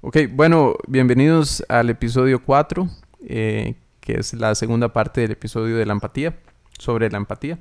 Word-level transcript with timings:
Ok, 0.00 0.16
bueno, 0.30 0.76
bienvenidos 0.86 1.64
al 1.68 1.90
episodio 1.90 2.40
4, 2.44 2.88
eh, 3.26 3.74
que 3.98 4.20
es 4.20 4.32
la 4.32 4.54
segunda 4.54 4.92
parte 4.92 5.22
del 5.22 5.32
episodio 5.32 5.76
de 5.76 5.84
la 5.84 5.92
empatía, 5.92 6.38
sobre 6.78 7.10
la 7.10 7.16
empatía. 7.16 7.58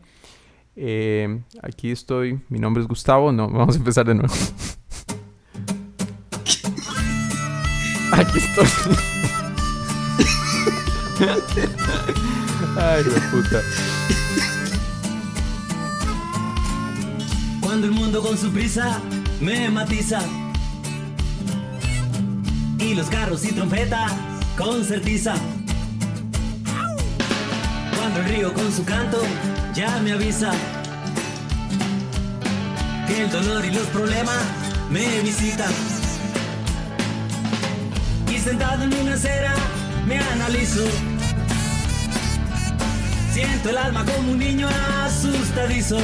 Eh, 0.76 1.42
aquí 1.64 1.90
estoy, 1.90 2.40
mi 2.50 2.60
nombre 2.60 2.84
es 2.84 2.88
Gustavo, 2.88 3.32
no, 3.32 3.50
vamos 3.50 3.74
a 3.74 3.80
empezar 3.80 4.06
de 4.06 4.14
nuevo. 4.14 4.32
Aquí 8.12 8.38
estoy. 8.38 8.68
Ay, 12.78 13.04
puta. 13.32 13.62
Cuando 17.62 17.88
el 17.88 17.94
mundo 17.94 18.22
con 18.22 18.38
su 18.38 18.52
prisa 18.52 19.02
me 19.42 19.72
matiza 19.72 20.22
los 22.96 23.08
carros 23.08 23.44
y 23.44 23.52
trompetas 23.52 24.12
con 24.58 24.84
certiza. 24.84 25.36
Cuando 27.98 28.20
el 28.20 28.26
río 28.26 28.54
con 28.54 28.72
su 28.72 28.86
canto 28.86 29.22
ya 29.74 30.00
me 30.00 30.14
avisa 30.14 30.52
que 33.08 33.24
el 33.24 33.32
dolor 33.32 33.66
y 33.66 33.72
los 33.72 33.86
problemas 33.88 34.42
me 34.90 35.22
visitan. 35.22 35.72
Y 38.32 38.38
sentado 38.40 38.84
en 38.84 38.94
una 38.94 39.14
acera 39.14 39.54
me 40.08 40.20
analizo. 40.20 40.86
Siento 43.34 43.70
el 43.70 43.78
alma 43.78 44.06
como 44.06 44.32
un 44.32 44.40
niño 44.40 44.68
asustadizo. 45.04 46.00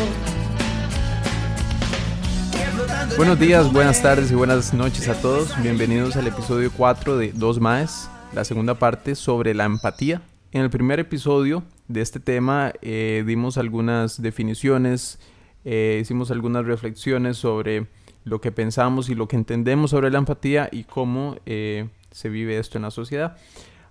Buenos 3.17 3.39
días, 3.39 3.71
buenas 3.71 4.01
tardes 4.01 4.31
y 4.31 4.35
buenas 4.35 4.73
noches 4.73 5.07
a 5.07 5.19
todos. 5.21 5.53
Bienvenidos 5.61 6.15
al 6.15 6.27
episodio 6.27 6.71
4 6.75 7.17
de 7.17 7.31
Dos 7.31 7.59
Más, 7.59 8.09
la 8.33 8.43
segunda 8.43 8.73
parte 8.75 9.15
sobre 9.15 9.53
la 9.53 9.65
empatía. 9.65 10.21
En 10.51 10.61
el 10.61 10.69
primer 10.69 10.99
episodio 10.99 11.63
de 11.87 12.01
este 12.01 12.19
tema 12.19 12.73
eh, 12.81 13.23
dimos 13.25 13.57
algunas 13.57 14.21
definiciones, 14.21 15.19
eh, 15.63 15.99
hicimos 16.01 16.31
algunas 16.31 16.65
reflexiones 16.65 17.37
sobre 17.37 17.87
lo 18.23 18.41
que 18.41 18.51
pensamos 18.51 19.09
y 19.09 19.15
lo 19.15 19.27
que 19.27 19.35
entendemos 19.35 19.91
sobre 19.91 20.09
la 20.09 20.17
empatía 20.17 20.69
y 20.71 20.83
cómo 20.83 21.37
eh, 21.45 21.89
se 22.11 22.29
vive 22.29 22.57
esto 22.57 22.77
en 22.77 22.83
la 22.83 22.91
sociedad. 22.91 23.37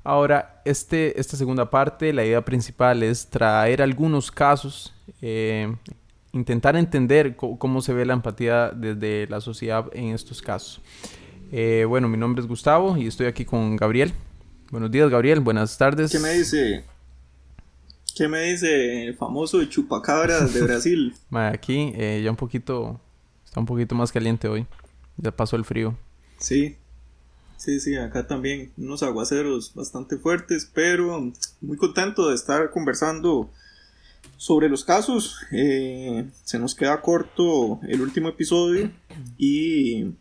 Ahora, 0.05 0.61
este, 0.65 1.21
esta 1.21 1.37
segunda 1.37 1.71
parte, 1.71 2.13
la 2.13 2.25
idea 2.25 2.45
principal 2.45 3.03
es 3.03 3.29
traer 3.29 3.83
algunos 3.83 4.33
casos 4.33 4.95
intentar 6.33 6.77
entender 6.77 7.37
cómo 7.37 7.83
se 7.83 7.93
ve 7.93 8.05
la 8.07 8.15
empatía 8.15 8.71
desde 8.71 9.27
la 9.29 9.41
sociedad 9.41 9.87
en 9.93 10.15
estos 10.15 10.41
casos. 10.43 10.81
Eh, 11.51 11.85
bueno, 11.87 12.09
mi 12.09 12.17
nombre 12.17 12.41
es 12.41 12.49
Gustavo 12.49 12.97
y 12.97 13.07
estoy 13.07 13.27
aquí 13.27 13.45
con 13.45 13.77
Gabriel. 13.77 14.13
Buenos 14.71 14.91
días, 14.91 15.11
Gabriel. 15.11 15.41
Buenas 15.41 15.77
tardes. 15.77 16.11
¿Qué 16.11 16.19
me 16.19 16.33
dice? 16.33 16.85
¿Qué 18.17 18.29
me 18.29 18.43
dice 18.43 19.05
el 19.05 19.17
famoso 19.17 19.63
chupacabras 19.65 20.55
de 20.55 20.63
Brasil? 20.63 21.15
aquí 21.31 21.93
eh, 21.95 22.23
ya 22.25 22.31
un 22.31 22.37
poquito, 22.37 22.99
está 23.45 23.61
un 23.61 23.67
poquito 23.67 23.95
más 23.95 24.11
caliente 24.11 24.49
hoy. 24.49 24.67
Ya 25.19 25.31
pasó 25.31 25.57
el 25.57 25.65
frío. 25.67 25.97
Sí, 26.39 26.77
sí, 27.59 27.81
sí, 27.81 27.97
acá 27.97 28.27
también 28.27 28.73
unos 28.79 29.03
aguaceros 29.03 29.75
bastante 29.75 30.17
fuertes, 30.17 30.71
pero 30.73 31.33
muy 31.61 31.77
contento 31.77 32.31
de 32.31 32.35
estar 32.35 32.71
conversando 32.71 33.51
sobre 34.37 34.69
los 34.69 34.85
casos, 34.85 35.39
eh, 35.53 36.29
se 36.43 36.59
nos 36.59 36.75
queda 36.75 37.01
corto 37.01 37.81
el 37.87 38.01
último 38.01 38.29
episodio 38.29 38.91
y 39.39 40.15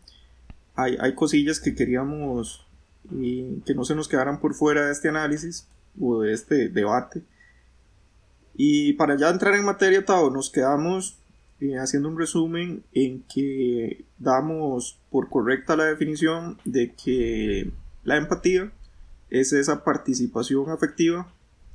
hay, 0.74 1.14
cosillas 1.14 1.60
que 1.60 1.74
queríamos 1.74 2.66
que 3.10 3.74
no 3.74 3.84
se 3.84 3.94
nos 3.94 4.08
quedaran 4.08 4.40
por 4.40 4.54
fuera 4.54 4.86
de 4.86 4.92
este 4.92 5.08
análisis 5.08 5.66
o 6.00 6.20
de 6.20 6.32
este 6.32 6.68
debate. 6.68 7.22
Y 8.54 8.92
para 8.94 9.16
ya 9.16 9.28
entrar 9.28 9.54
en 9.54 9.64
materia, 9.64 10.04
Tao, 10.04 10.30
nos 10.30 10.50
quedamos 10.50 11.18
eh, 11.60 11.78
haciendo 11.78 12.08
un 12.08 12.18
resumen 12.18 12.84
en 12.92 13.24
que 13.24 14.04
damos 14.18 15.00
por 15.10 15.28
correcta 15.30 15.76
la 15.76 15.84
definición 15.84 16.58
de 16.64 16.94
que 16.94 17.72
la 18.04 18.16
empatía 18.16 18.70
es 19.30 19.52
esa 19.52 19.82
participación 19.84 20.70
afectiva 20.70 21.32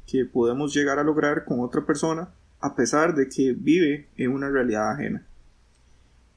que 0.07 0.25
podemos 0.25 0.73
llegar 0.73 0.97
a 0.97 1.03
lograr 1.03 1.45
con 1.45 1.59
otra 1.59 1.85
persona 1.85 2.33
a 2.59 2.75
pesar 2.75 3.13
de 3.13 3.29
que 3.29 3.53
vive 3.53 4.07
en 4.17 4.31
una 4.31 4.49
realidad 4.49 4.91
ajena. 4.91 5.27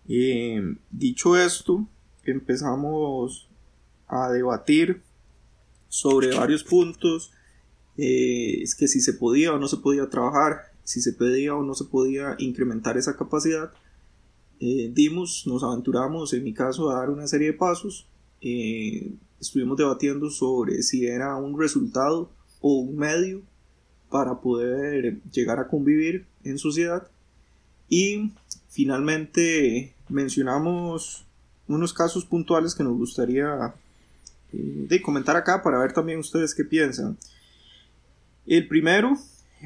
Eh, 0.09 0.61
dicho 0.91 1.37
esto, 1.37 1.87
empezamos 2.25 3.49
a 4.09 4.31
debatir 4.31 5.03
sobre 5.89 6.35
varios 6.35 6.65
puntos. 6.65 7.33
Eh, 7.97 8.63
es 8.63 8.75
que 8.75 8.89
si 8.89 9.01
se 9.01 9.15
podía 9.15 9.53
o 9.53 9.59
no 9.59 9.69
se 9.69 9.79
podía 9.79 10.11
trabajar, 10.11 10.73
si 10.85 11.01
se 11.01 11.13
podía 11.13 11.55
o 11.55 11.63
no 11.63 11.75
se 11.75 11.85
podía 11.85 12.35
incrementar 12.39 12.99
esa 12.99 13.17
capacidad. 13.17 13.73
Eh, 14.59 14.91
dimos, 14.93 15.45
nos 15.47 15.63
aventuramos 15.63 16.35
en 16.35 16.45
mi 16.45 16.53
caso 16.53 16.91
a 16.91 16.97
dar 16.97 17.09
una 17.09 17.27
serie 17.27 17.49
de 17.49 17.55
pasos. 17.55 18.07
estuvimos 19.41 19.79
debatiendo 19.79 20.29
sobre 20.29 20.83
si 20.83 21.07
era 21.07 21.37
un 21.37 21.59
resultado 21.59 22.31
o 22.61 22.81
un 22.81 22.97
medio 22.97 23.43
para 24.11 24.41
poder 24.41 25.23
llegar 25.33 25.59
a 25.59 25.69
convivir 25.69 26.27
en 26.45 26.59
sociedad. 26.59 27.09
Y 27.89 28.33
finalmente 28.69 29.95
mencionamos 30.09 31.25
unos 31.69 31.95
casos 31.95 32.25
puntuales 32.25 32.75
que 32.75 32.85
nos 32.85 32.97
gustaría 32.97 33.75
eh, 34.53 34.87
de 34.89 35.03
comentar 35.03 35.37
acá 35.37 35.63
para 35.63 35.79
ver 35.79 35.93
también 35.93 36.19
ustedes 36.19 36.55
qué 36.55 36.65
piensan. 36.65 37.17
El 38.47 38.67
primero, 38.67 39.17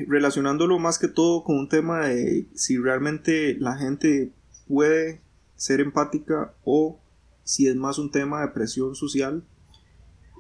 relacionándolo 0.07 0.79
más 0.79 0.99
que 0.99 1.09
todo 1.09 1.43
con 1.43 1.57
un 1.57 1.69
tema 1.69 2.07
de 2.07 2.47
si 2.55 2.77
realmente 2.77 3.57
la 3.59 3.77
gente 3.77 4.31
puede 4.69 5.21
ser 5.57 5.81
empática 5.81 6.53
o 6.65 7.01
si 7.45 7.69
es 7.69 7.77
más 7.77 7.99
un 7.99 8.11
tema 8.11 8.43
de 8.43 8.49
presión 8.49 8.95
social, 8.95 9.43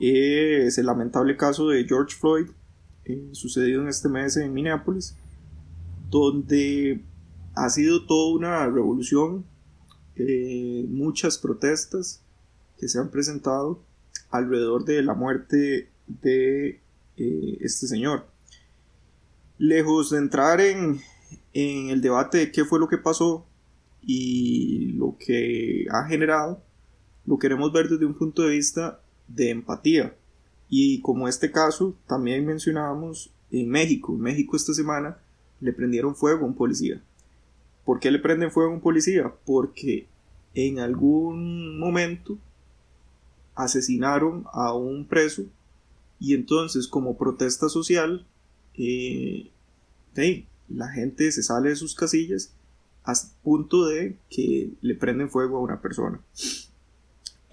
es 0.01 0.77
el 0.77 0.87
lamentable 0.87 1.37
caso 1.37 1.69
de 1.69 1.85
George 1.85 2.17
Floyd, 2.17 2.47
eh, 3.05 3.29
sucedido 3.33 3.83
en 3.83 3.89
este 3.89 4.09
mes 4.09 4.37
en 4.37 4.53
Minneapolis, 4.53 5.17
donde 6.11 7.05
ha 7.55 7.69
sido 7.69 8.07
toda 8.07 8.35
una 8.37 8.67
revolución, 8.67 9.45
eh, 10.17 10.87
muchas 10.89 11.39
protestas 11.39 12.23
que 12.79 12.89
se 12.89 12.99
han 12.99 13.11
presentado 13.11 13.83
alrededor 14.31 14.85
de 14.85 15.03
la 15.03 15.15
muerte 15.15 15.91
de 16.07 16.81
eh, 17.17 17.59
este 17.61 17.87
señor. 17.87 18.27
Lejos 19.59 20.11
de 20.11 20.19
entrar 20.19 20.61
en, 20.61 21.01
en 21.53 21.89
el 21.91 22.01
debate 22.01 22.39
de 22.39 22.53
qué 22.53 22.65
fue 22.65 22.81
lo 22.81 22.89
que 22.89 22.99
pasó 22.99 23.47
y 24.01 24.93
lo 24.93 25.17
que 25.19 25.87
ha 25.91 26.07
generado, 26.07 26.63
lo 27.27 27.39
queremos 27.39 27.73
ver 27.73 27.89
desde 27.89 28.07
un 28.07 28.15
punto 28.15 28.43
de 28.43 28.51
vista 28.51 29.01
de 29.29 29.51
empatía 29.51 30.15
y 30.69 31.01
como 31.01 31.29
este 31.29 31.51
caso, 31.51 31.95
también 32.07 32.47
mencionábamos 32.47 33.33
en 33.51 33.69
México. 33.69 34.13
En 34.15 34.21
México 34.21 34.57
esta 34.57 34.75
semana 34.75 35.19
le 35.61 35.73
prendieron 35.73 36.15
fuego 36.15 36.45
a 36.45 36.49
un 36.49 36.55
policía. 36.55 37.01
¿Por 37.85 38.01
qué 38.01 38.11
le 38.11 38.19
prenden 38.19 38.51
fuego 38.51 38.71
a 38.71 38.75
un 38.75 38.81
policía? 38.81 39.33
Porque 39.45 40.07
en 40.55 40.79
algún 40.79 41.79
momento 41.79 42.39
asesinaron 43.55 44.45
a 44.53 44.75
un 44.75 45.07
preso 45.07 45.45
y 46.19 46.35
entonces 46.35 46.89
como 46.89 47.17
protesta 47.17 47.69
social 47.69 48.27
eh, 48.77 49.51
la 50.69 50.89
gente 50.89 51.31
se 51.33 51.43
sale 51.43 51.71
de 51.71 51.77
sus 51.77 51.95
casillas 51.95 52.53
hasta 53.03 53.35
punto 53.43 53.87
de 53.87 54.17
que 54.31 54.71
le 54.81 54.95
prenden 54.95 55.31
fuego 55.31 55.59
a 55.59 55.61
una 55.61 55.81
persona. 55.81 56.21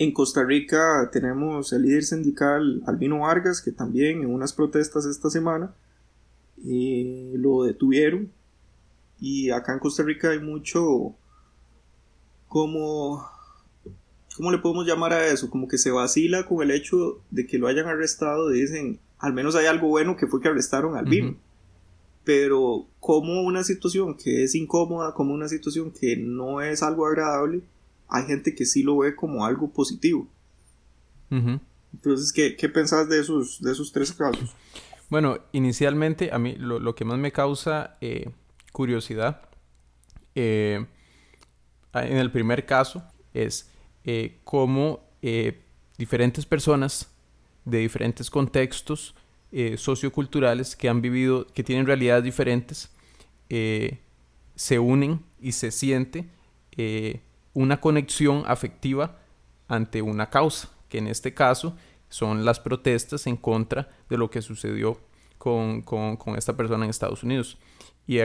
En 0.01 0.11
Costa 0.13 0.43
Rica 0.43 1.11
tenemos 1.13 1.71
el 1.73 1.83
líder 1.83 2.01
sindical 2.01 2.81
Albino 2.87 3.19
Vargas, 3.19 3.61
que 3.61 3.71
también 3.71 4.21
en 4.23 4.33
unas 4.33 4.51
protestas 4.51 5.05
esta 5.05 5.29
semana 5.29 5.75
eh, 6.65 7.33
lo 7.35 7.65
detuvieron. 7.65 8.31
Y 9.19 9.51
acá 9.51 9.73
en 9.73 9.79
Costa 9.79 10.01
Rica 10.01 10.31
hay 10.31 10.39
mucho 10.39 11.13
como... 12.47 13.23
¿Cómo 14.35 14.51
le 14.51 14.57
podemos 14.57 14.87
llamar 14.87 15.13
a 15.13 15.27
eso? 15.27 15.51
Como 15.51 15.67
que 15.67 15.77
se 15.77 15.91
vacila 15.91 16.47
con 16.47 16.63
el 16.63 16.71
hecho 16.71 17.21
de 17.29 17.45
que 17.45 17.59
lo 17.59 17.67
hayan 17.67 17.85
arrestado. 17.85 18.49
Dicen, 18.49 18.97
al 19.19 19.33
menos 19.33 19.53
hay 19.53 19.67
algo 19.67 19.87
bueno 19.89 20.17
que 20.17 20.25
fue 20.25 20.41
que 20.41 20.47
arrestaron 20.47 20.97
al 20.97 21.05
Albino. 21.05 21.35
Pero 22.23 22.87
como 22.99 23.43
una 23.43 23.63
situación 23.63 24.17
que 24.17 24.45
es 24.45 24.55
incómoda, 24.55 25.13
como 25.13 25.31
una 25.35 25.47
situación 25.47 25.91
que 25.91 26.17
no 26.17 26.59
es 26.59 26.81
algo 26.81 27.05
agradable, 27.05 27.61
hay 28.11 28.25
gente 28.25 28.53
que 28.53 28.65
sí 28.65 28.83
lo 28.83 28.97
ve 28.97 29.15
como 29.15 29.45
algo 29.45 29.71
positivo. 29.71 30.27
Entonces, 31.29 32.33
¿qué, 32.33 32.57
¿qué, 32.57 32.67
pensás 32.67 33.07
de 33.07 33.21
esos, 33.21 33.61
de 33.61 33.71
esos 33.71 33.93
tres 33.93 34.11
casos? 34.11 34.53
Bueno, 35.09 35.39
inicialmente 35.53 36.29
a 36.31 36.37
mí 36.37 36.55
lo, 36.57 36.93
que 36.93 37.05
más 37.05 37.17
me 37.17 37.31
causa 37.31 37.97
eh, 38.01 38.29
curiosidad 38.73 39.41
eh, 40.35 40.85
en 41.93 42.17
el 42.17 42.31
primer 42.31 42.65
caso 42.65 43.03
es 43.33 43.69
eh, 44.03 44.39
cómo 44.43 45.01
diferentes 45.97 46.45
personas 46.45 47.13
de 47.65 47.79
diferentes 47.79 48.29
contextos 48.29 49.13
socioculturales 49.75 50.75
que 50.75 50.89
han 50.89 51.01
vivido, 51.01 51.45
que 51.47 51.63
tienen 51.63 51.85
realidades 51.85 52.23
diferentes, 52.23 52.89
se 53.49 54.79
unen 54.79 55.21
y 55.39 55.51
se 55.51 55.71
siente 55.71 56.29
una 57.53 57.81
conexión 57.81 58.43
afectiva 58.45 59.19
ante 59.67 60.01
una 60.01 60.29
causa, 60.29 60.69
que 60.89 60.97
en 60.97 61.07
este 61.07 61.33
caso 61.33 61.75
son 62.09 62.45
las 62.45 62.59
protestas 62.59 63.27
en 63.27 63.37
contra 63.37 63.89
de 64.09 64.17
lo 64.17 64.29
que 64.29 64.41
sucedió 64.41 64.99
con, 65.37 65.83
esta 66.37 66.55
persona 66.55 66.85
en 66.85 66.89
Estados 66.89 67.23
Unidos. 67.23 67.57
Y 68.05 68.19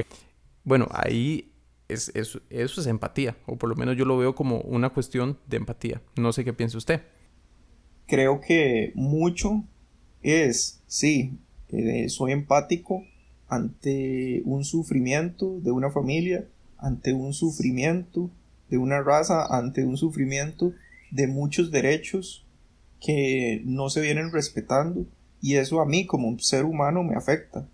bueno, 0.65 0.89
ahí 0.91 1.53
es, 1.89 2.11
eso 2.15 2.41
es 2.51 2.87
empatía, 2.87 3.37
o 3.47 3.57
por 3.57 3.69
lo 3.69 3.77
menos 3.77 3.97
yo 3.97 4.05
lo 4.05 4.19
veo 4.19 4.35
como 4.35 4.59
una 4.63 4.91
cuestión 4.91 5.39
de 5.47 5.57
empatía. 5.57 6.03
No 6.17 6.33
sé 6.33 6.45
qué 6.45 6.53
piensa 6.53 6.79
usted. 6.79 7.03
Creo 8.07 8.41
que 8.41 8.93
mucho 8.95 9.65
es, 10.23 10.83
sí, 10.87 11.39
eh, 11.69 12.09
soy 12.09 12.33
empático 12.33 13.05
ante 13.49 14.43
un 14.45 14.65
sufrimiento 14.65 15.61
de 15.61 15.71
una 15.71 15.91
familia, 15.91 16.47
ante 16.79 17.13
un 17.13 17.33
sufrimiento 17.33 18.31
de 18.69 18.79
una 18.79 19.03
raza, 19.03 19.47
ante 19.47 19.85
un 19.85 19.97
sufrimiento 19.97 20.73
de 21.11 21.27
muchos 21.27 21.71
derechos 21.71 22.47
que 23.01 23.63
no 23.65 23.91
se 23.91 24.01
vienen 24.01 24.33
respetando 24.33 25.07
y 25.41 25.57
eso 25.57 25.81
a 25.81 25.87
mí 25.87 26.07
como 26.07 26.29
un 26.29 26.41
ser 26.41 26.65
humano 26.65 27.05
me 27.05 27.15
afecta. 27.15 27.69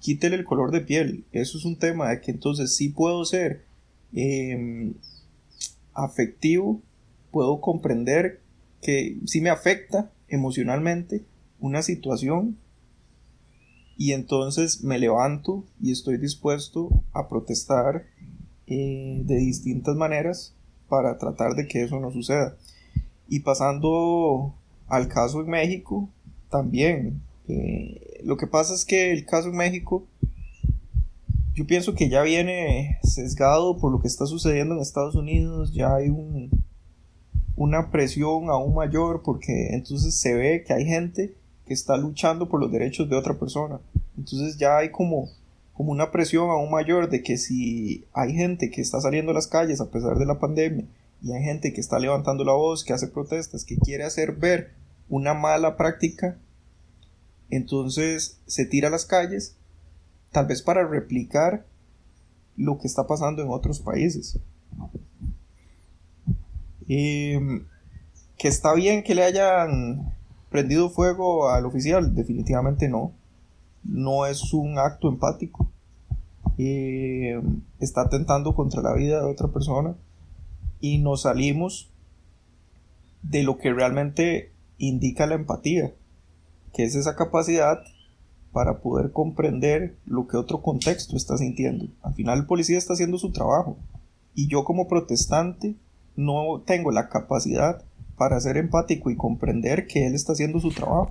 Quítele 0.00 0.36
el 0.36 0.44
color 0.44 0.70
de 0.70 0.82
piel, 0.82 1.24
eso 1.32 1.58
es 1.58 1.64
un 1.64 1.78
tema 1.78 2.10
de 2.10 2.20
que 2.20 2.30
entonces 2.30 2.76
sí 2.76 2.90
puedo 2.90 3.24
ser 3.24 3.64
em, 4.12 4.94
afectivo, 5.94 6.80
puedo 7.30 7.60
comprender 7.60 8.40
que 8.82 9.18
sí 9.24 9.40
me 9.40 9.50
afecta 9.50 10.12
emocionalmente 10.28 11.24
una 11.58 11.82
situación 11.82 12.58
y 13.96 14.12
entonces 14.12 14.84
me 14.84 14.98
levanto 14.98 15.64
y 15.80 15.90
estoy 15.90 16.18
dispuesto 16.18 16.90
a 17.12 17.28
protestar 17.28 18.04
eh, 18.66 19.22
de 19.24 19.36
distintas 19.36 19.96
maneras 19.96 20.54
para 20.88 21.18
tratar 21.18 21.54
de 21.54 21.66
que 21.66 21.82
eso 21.82 22.00
no 22.00 22.10
suceda. 22.10 22.56
Y 23.28 23.40
pasando 23.40 24.54
al 24.88 25.08
caso 25.08 25.40
en 25.40 25.48
México, 25.48 26.08
también. 26.50 27.22
Eh, 27.48 28.20
lo 28.24 28.36
que 28.36 28.46
pasa 28.46 28.74
es 28.74 28.84
que 28.84 29.12
el 29.12 29.24
caso 29.24 29.48
en 29.48 29.56
México, 29.56 30.06
yo 31.54 31.66
pienso 31.66 31.94
que 31.94 32.08
ya 32.08 32.22
viene 32.22 32.98
sesgado 33.02 33.78
por 33.78 33.92
lo 33.92 34.00
que 34.00 34.08
está 34.08 34.26
sucediendo 34.26 34.74
en 34.74 34.80
Estados 34.80 35.14
Unidos, 35.14 35.72
ya 35.72 35.94
hay 35.94 36.08
un, 36.08 36.50
una 37.56 37.90
presión 37.90 38.50
aún 38.50 38.74
mayor 38.74 39.22
porque 39.24 39.68
entonces 39.70 40.14
se 40.14 40.34
ve 40.34 40.64
que 40.66 40.72
hay 40.72 40.84
gente 40.84 41.34
que 41.66 41.74
está 41.74 41.96
luchando 41.96 42.48
por 42.48 42.60
los 42.60 42.70
derechos 42.70 43.08
de 43.08 43.16
otra 43.16 43.38
persona. 43.38 43.80
Entonces 44.16 44.56
ya 44.56 44.78
hay 44.78 44.90
como, 44.90 45.28
como 45.76 45.92
una 45.92 46.10
presión 46.10 46.48
aún 46.48 46.70
mayor 46.70 47.10
de 47.10 47.22
que 47.22 47.36
si 47.36 48.06
hay 48.14 48.32
gente 48.32 48.70
que 48.70 48.80
está 48.80 48.98
saliendo 49.00 49.32
a 49.32 49.34
las 49.34 49.46
calles 49.46 49.80
a 49.80 49.90
pesar 49.90 50.16
de 50.16 50.24
la 50.24 50.38
pandemia 50.38 50.86
y 51.22 51.32
hay 51.32 51.42
gente 51.42 51.74
que 51.74 51.80
está 51.80 51.98
levantando 51.98 52.44
la 52.44 52.54
voz, 52.54 52.82
que 52.82 52.94
hace 52.94 53.08
protestas, 53.08 53.64
que 53.64 53.76
quiere 53.76 54.04
hacer 54.04 54.32
ver 54.32 54.72
una 55.10 55.34
mala 55.34 55.76
práctica, 55.76 56.38
entonces 57.50 58.38
se 58.46 58.64
tira 58.64 58.88
a 58.88 58.90
las 58.90 59.04
calles, 59.04 59.56
tal 60.32 60.46
vez 60.46 60.62
para 60.62 60.86
replicar 60.86 61.66
lo 62.56 62.78
que 62.78 62.86
está 62.86 63.06
pasando 63.06 63.42
en 63.42 63.50
otros 63.50 63.80
países. 63.80 64.38
Em, 66.88 67.66
que 68.38 68.48
está 68.48 68.72
bien 68.72 69.02
que 69.02 69.14
le 69.14 69.24
hayan 69.24 70.14
prendido 70.50 70.88
fuego 70.88 71.50
al 71.50 71.66
oficial, 71.66 72.14
definitivamente 72.14 72.88
no. 72.88 73.12
No 73.88 74.26
es 74.26 74.52
un 74.52 74.78
acto 74.78 75.08
empático. 75.08 75.68
Em, 76.58 77.62
está 77.80 78.02
atentando 78.02 78.54
contra 78.54 78.82
la 78.82 78.94
vida 78.94 79.20
de 79.20 79.30
otra 79.30 79.48
persona 79.48 79.94
y 80.80 80.98
nos 80.98 81.22
salimos 81.22 81.90
de 83.22 83.42
lo 83.42 83.58
que 83.58 83.72
realmente 83.72 84.52
indica 84.78 85.26
la 85.26 85.34
empatía, 85.34 85.92
que 86.72 86.84
es 86.84 86.94
esa 86.94 87.16
capacidad 87.16 87.82
para 88.52 88.80
poder 88.80 89.12
comprender 89.12 89.96
lo 90.06 90.28
que 90.28 90.36
otro 90.36 90.62
contexto 90.62 91.16
está 91.16 91.36
sintiendo. 91.36 91.88
Al 92.02 92.14
final 92.14 92.38
el 92.38 92.46
policía 92.46 92.78
está 92.78 92.94
haciendo 92.94 93.18
su 93.18 93.32
trabajo 93.32 93.76
y 94.34 94.48
yo 94.48 94.64
como 94.64 94.88
protestante 94.88 95.74
no 96.16 96.62
tengo 96.64 96.90
la 96.90 97.08
capacidad 97.08 97.84
para 98.16 98.40
ser 98.40 98.56
empático 98.56 99.10
y 99.10 99.16
comprender 99.16 99.86
que 99.86 100.06
él 100.06 100.14
está 100.14 100.32
haciendo 100.32 100.60
su 100.60 100.70
trabajo. 100.70 101.10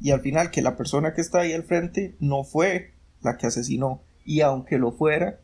Y 0.00 0.10
al 0.12 0.20
final 0.20 0.50
que 0.50 0.62
la 0.62 0.76
persona 0.76 1.12
que 1.14 1.20
está 1.20 1.40
ahí 1.40 1.52
al 1.52 1.64
frente 1.64 2.16
no 2.20 2.44
fue 2.44 2.92
la 3.22 3.36
que 3.36 3.46
asesinó. 3.46 4.02
Y 4.24 4.40
aunque 4.42 4.78
lo 4.78 4.92
fuera, 4.92 5.40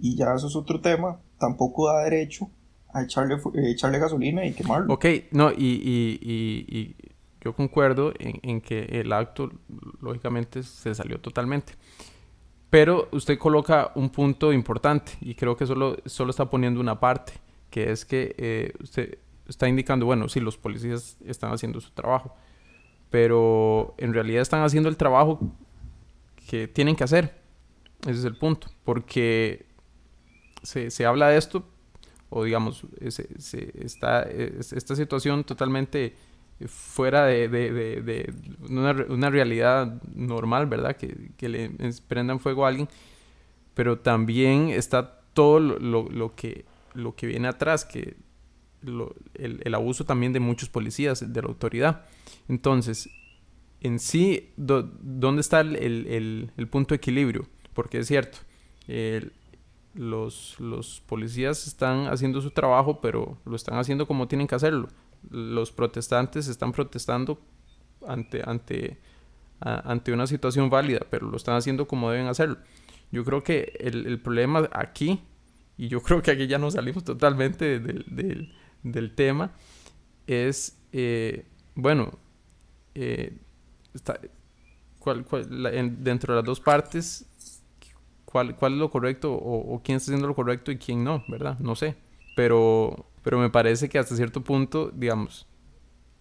y 0.00 0.16
ya 0.16 0.32
eso 0.34 0.46
es 0.46 0.56
otro 0.56 0.80
tema, 0.80 1.20
tampoco 1.38 1.88
da 1.88 2.04
derecho 2.04 2.50
a 2.92 3.02
echarle, 3.02 3.34
eh, 3.34 3.70
echarle 3.70 3.98
gasolina 3.98 4.44
y 4.46 4.52
quemarlo. 4.52 4.92
Ok, 4.94 5.06
no, 5.32 5.50
y, 5.50 5.56
y, 5.56 6.66
y, 6.68 6.96
yo 7.40 7.54
concuerdo 7.54 8.12
en, 8.18 8.40
en, 8.42 8.60
que 8.60 8.80
el 8.84 9.12
acto 9.12 9.50
lógicamente 10.00 10.62
se 10.62 10.94
salió 10.94 11.20
totalmente. 11.20 11.74
Pero 12.70 13.08
usted 13.12 13.38
coloca 13.38 13.92
un 13.94 14.10
punto 14.10 14.52
importante 14.52 15.12
y 15.20 15.34
creo 15.34 15.56
que 15.56 15.66
solo, 15.66 15.96
solo 16.04 16.30
está 16.30 16.50
poniendo 16.50 16.80
una 16.80 17.00
parte, 17.00 17.32
que 17.70 17.90
es 17.90 18.04
que 18.04 18.34
eh, 18.36 18.72
usted 18.80 19.18
está 19.46 19.68
indicando, 19.68 20.04
bueno, 20.04 20.28
sí, 20.28 20.40
los 20.40 20.58
policías 20.58 21.16
están 21.24 21.52
haciendo 21.52 21.80
su 21.80 21.90
trabajo, 21.92 22.34
pero 23.10 23.94
en 23.98 24.12
realidad 24.12 24.42
están 24.42 24.62
haciendo 24.62 24.88
el 24.88 24.96
trabajo 24.96 25.40
que 26.48 26.68
tienen 26.68 26.96
que 26.96 27.04
hacer. 27.04 27.38
Ese 28.02 28.20
es 28.20 28.24
el 28.24 28.36
punto, 28.36 28.68
porque 28.84 29.66
se, 30.62 30.90
se 30.90 31.06
habla 31.06 31.28
de 31.28 31.38
esto, 31.38 31.64
o 32.30 32.44
digamos, 32.44 32.84
está, 33.00 34.22
esta 34.22 34.94
situación 34.94 35.44
totalmente 35.44 36.14
fuera 36.66 37.24
de, 37.24 37.48
de, 37.48 37.70
de, 38.02 38.34
una, 38.68 38.90
una, 39.08 39.30
realidad 39.30 40.00
normal, 40.14 40.66
¿verdad? 40.66 40.96
Que, 40.96 41.30
que, 41.36 41.48
le 41.48 41.70
prendan 42.08 42.40
fuego 42.40 42.64
a 42.64 42.68
alguien, 42.68 42.88
pero 43.74 44.00
también 44.00 44.70
está 44.70 45.20
todo 45.32 45.60
lo, 45.60 46.08
lo, 46.08 46.34
que, 46.34 46.64
lo 46.94 47.14
que 47.14 47.28
viene 47.28 47.48
atrás, 47.48 47.84
que 47.84 48.16
el, 48.82 49.60
el, 49.64 49.74
abuso 49.74 50.04
también 50.04 50.32
de 50.32 50.40
muchos 50.40 50.68
policías, 50.68 51.32
de 51.32 51.42
la 51.42 51.48
autoridad. 51.48 52.04
Entonces, 52.48 53.08
en 53.80 53.98
sí, 53.98 54.50
¿dónde 54.56 55.40
está 55.40 55.60
el, 55.60 55.76
el, 55.76 56.52
el, 56.56 56.68
punto 56.68 56.94
de 56.94 56.96
equilibrio? 56.96 57.46
Porque 57.74 57.98
es 57.98 58.08
cierto, 58.08 58.38
los, 59.94 60.58
los 60.58 61.00
policías 61.06 61.66
están 61.66 62.06
haciendo 62.06 62.40
su 62.40 62.50
trabajo, 62.50 63.00
pero 63.00 63.38
lo 63.44 63.56
están 63.56 63.78
haciendo 63.78 64.06
como 64.06 64.28
tienen 64.28 64.46
que 64.46 64.54
hacerlo. 64.54 64.88
Los 65.30 65.72
protestantes 65.72 66.48
están 66.48 66.72
protestando 66.72 67.40
ante, 68.06 68.42
ante, 68.44 68.98
ante 69.60 70.12
una 70.12 70.26
situación 70.26 70.70
válida, 70.70 71.00
pero 71.10 71.28
lo 71.28 71.36
están 71.36 71.56
haciendo 71.56 71.86
como 71.86 72.10
deben 72.10 72.26
hacerlo. 72.26 72.58
Yo 73.10 73.24
creo 73.24 73.42
que 73.42 73.76
el, 73.80 74.06
el 74.06 74.20
problema 74.20 74.68
aquí, 74.72 75.20
y 75.76 75.88
yo 75.88 76.02
creo 76.02 76.22
que 76.22 76.30
aquí 76.30 76.46
ya 76.46 76.58
nos 76.58 76.74
salimos 76.74 77.04
totalmente 77.04 77.80
del, 77.80 78.04
del, 78.08 78.52
del 78.82 79.14
tema, 79.14 79.52
es, 80.26 80.78
eh, 80.92 81.44
bueno, 81.74 82.12
eh, 82.94 83.36
dentro 85.98 86.34
de 86.34 86.40
las 86.40 86.44
dos 86.44 86.60
partes 86.60 87.26
cuál, 88.30 88.54
cuál 88.56 88.74
es 88.74 88.78
lo 88.78 88.90
correcto 88.90 89.32
o, 89.32 89.80
quién 89.82 89.96
está 89.96 90.10
haciendo 90.10 90.28
lo 90.28 90.34
correcto 90.34 90.70
y 90.70 90.76
quién 90.76 91.02
no, 91.02 91.24
¿verdad? 91.28 91.58
No 91.60 91.74
sé. 91.74 91.96
Pero, 92.36 93.06
pero 93.22 93.38
me 93.38 93.48
parece 93.48 93.88
que 93.88 93.98
hasta 93.98 94.14
cierto 94.16 94.44
punto, 94.44 94.90
digamos, 94.94 95.46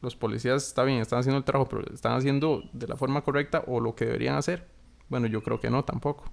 los 0.01 0.15
policías 0.15 0.65
está 0.65 0.83
bien, 0.85 0.99
están 0.99 1.19
haciendo 1.19 1.37
el 1.37 1.43
trabajo, 1.43 1.69
pero 1.69 1.93
están 1.93 2.13
haciendo 2.13 2.63
de 2.71 2.87
la 2.87 2.95
forma 2.95 3.23
correcta 3.23 3.63
o 3.67 3.81
lo 3.81 3.93
que 3.93 4.05
deberían 4.05 4.35
hacer. 4.35 4.67
Bueno, 5.09 5.27
yo 5.27 5.43
creo 5.43 5.59
que 5.59 5.69
no 5.69 5.83
tampoco. 5.83 6.31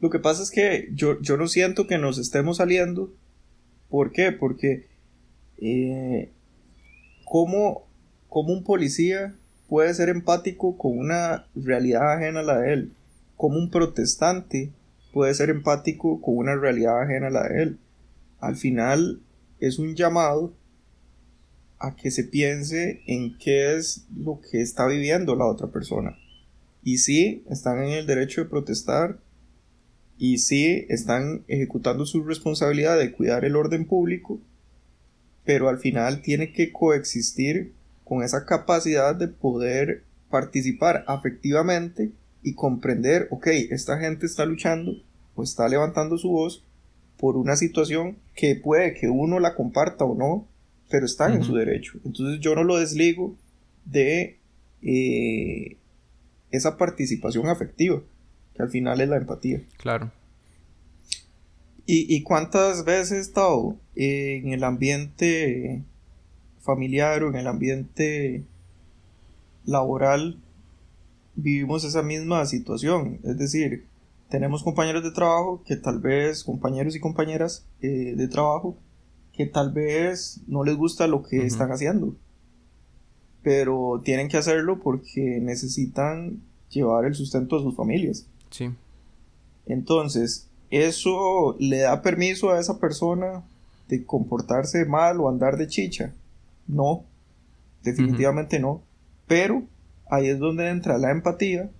Lo 0.00 0.08
que 0.08 0.18
pasa 0.18 0.42
es 0.42 0.50
que 0.50 0.88
yo, 0.92 1.20
yo 1.20 1.36
no 1.36 1.46
siento 1.46 1.86
que 1.86 1.98
nos 1.98 2.16
estemos 2.16 2.58
saliendo. 2.58 3.12
¿Por 3.88 4.12
qué? 4.12 4.32
Porque 4.32 4.86
eh, 5.58 6.30
¿cómo, 7.24 7.86
¿cómo 8.28 8.52
un 8.52 8.64
policía 8.64 9.34
puede 9.68 9.92
ser 9.94 10.08
empático 10.08 10.76
con 10.76 10.98
una 10.98 11.46
realidad 11.54 12.12
ajena 12.12 12.40
a 12.40 12.44
la 12.44 12.58
de 12.58 12.72
él? 12.72 12.92
como 13.38 13.56
un 13.56 13.70
protestante 13.70 14.72
puede 15.12 15.32
ser 15.32 15.48
empático 15.48 16.20
con 16.20 16.36
una 16.36 16.56
realidad 16.56 17.00
ajena 17.00 17.28
a 17.28 17.30
la 17.30 17.48
de 17.48 17.62
él. 17.62 17.78
Al 18.40 18.56
final 18.56 19.22
es 19.60 19.78
un 19.78 19.94
llamado 19.94 20.52
a 21.78 21.94
que 21.94 22.10
se 22.10 22.24
piense 22.24 23.00
en 23.06 23.38
qué 23.38 23.76
es 23.76 24.04
lo 24.14 24.40
que 24.40 24.60
está 24.60 24.86
viviendo 24.86 25.36
la 25.36 25.46
otra 25.46 25.68
persona. 25.68 26.18
Y 26.82 26.98
sí, 26.98 27.44
están 27.48 27.78
en 27.78 27.90
el 27.90 28.06
derecho 28.06 28.42
de 28.42 28.50
protestar 28.50 29.18
y 30.18 30.38
sí, 30.38 30.84
están 30.88 31.44
ejecutando 31.46 32.04
su 32.04 32.24
responsabilidad 32.24 32.98
de 32.98 33.12
cuidar 33.12 33.44
el 33.44 33.54
orden 33.54 33.86
público, 33.86 34.40
pero 35.44 35.68
al 35.68 35.78
final 35.78 36.22
tiene 36.22 36.52
que 36.52 36.72
coexistir 36.72 37.72
con 38.04 38.22
esa 38.22 38.44
capacidad 38.44 39.14
de 39.14 39.28
poder 39.28 40.02
participar 40.28 41.04
afectivamente 41.06 42.10
y 42.42 42.54
comprender, 42.54 43.28
ok, 43.30 43.46
esta 43.70 43.98
gente 43.98 44.26
está 44.26 44.44
luchando 44.44 44.92
o 45.34 45.42
está 45.42 45.68
levantando 45.68 46.18
su 46.18 46.30
voz 46.30 46.64
por 47.16 47.36
una 47.36 47.56
situación 47.56 48.18
que 48.34 48.56
puede 48.56 48.94
que 48.94 49.08
uno 49.08 49.38
la 49.38 49.54
comparta 49.54 50.04
o 50.04 50.16
no, 50.16 50.48
pero 50.90 51.06
están 51.06 51.34
en 51.34 51.44
su 51.44 51.54
derecho. 51.54 51.98
Entonces 52.04 52.40
yo 52.40 52.54
no 52.54 52.64
lo 52.64 52.78
desligo 52.78 53.36
de 53.84 54.38
eh, 54.82 55.76
esa 56.50 56.76
participación 56.76 57.48
afectiva, 57.48 58.02
que 58.58 58.64
al 58.64 58.70
final 58.70 59.00
es 59.00 59.08
la 59.08 59.16
empatía. 59.16 59.62
Claro. 59.78 60.10
¿Y, 61.90 62.22
cuántas 62.22 62.84
veces 62.84 63.18
estado 63.18 63.76
en 63.94 64.52
el 64.52 64.62
ambiente 64.62 65.84
familiar 66.60 67.22
o 67.22 67.30
en 67.30 67.36
el 67.36 67.46
ambiente 67.46 68.44
laboral 69.64 70.38
vivimos 71.34 71.84
esa 71.84 72.02
misma 72.02 72.44
situación? 72.44 73.20
Es 73.24 73.38
decir, 73.38 73.86
tenemos 74.28 74.62
compañeros 74.62 75.02
de 75.02 75.12
trabajo 75.12 75.62
que 75.64 75.76
tal 75.76 75.98
vez, 75.98 76.44
compañeros 76.44 76.94
y 76.94 77.00
compañeras 77.00 77.64
eh, 77.80 78.12
de 78.14 78.28
trabajo, 78.28 78.76
que 79.32 79.46
tal 79.46 79.72
vez 79.72 80.42
no 80.46 80.64
les 80.64 80.76
gusta 80.76 81.06
lo 81.06 81.22
que 81.22 81.46
están 81.46 81.72
haciendo, 81.72 82.14
pero 83.42 84.02
tienen 84.04 84.28
que 84.28 84.36
hacerlo 84.36 84.78
porque 84.80 85.40
necesitan 85.40 86.42
llevar 86.68 87.06
el 87.06 87.14
sustento 87.14 87.56
a 87.56 87.62
sus 87.62 87.74
familias. 87.74 88.26
Sí. 88.50 88.70
Entonces, 89.66 90.48
eso 90.70 91.56
le 91.58 91.80
da 91.80 92.02
permiso 92.02 92.50
a 92.50 92.60
esa 92.60 92.78
persona 92.78 93.42
de 93.88 94.04
comportarse 94.04 94.84
mal 94.84 95.20
o 95.20 95.28
andar 95.28 95.56
de 95.56 95.66
chicha. 95.66 96.12
No, 96.66 97.04
definitivamente 97.82 98.58
no. 98.58 98.82
Pero 99.26 99.62
ahí 100.10 100.28
es 100.28 100.38
donde 100.38 100.68
entra 100.68 100.98
la 100.98 101.10
empatía 101.10 101.70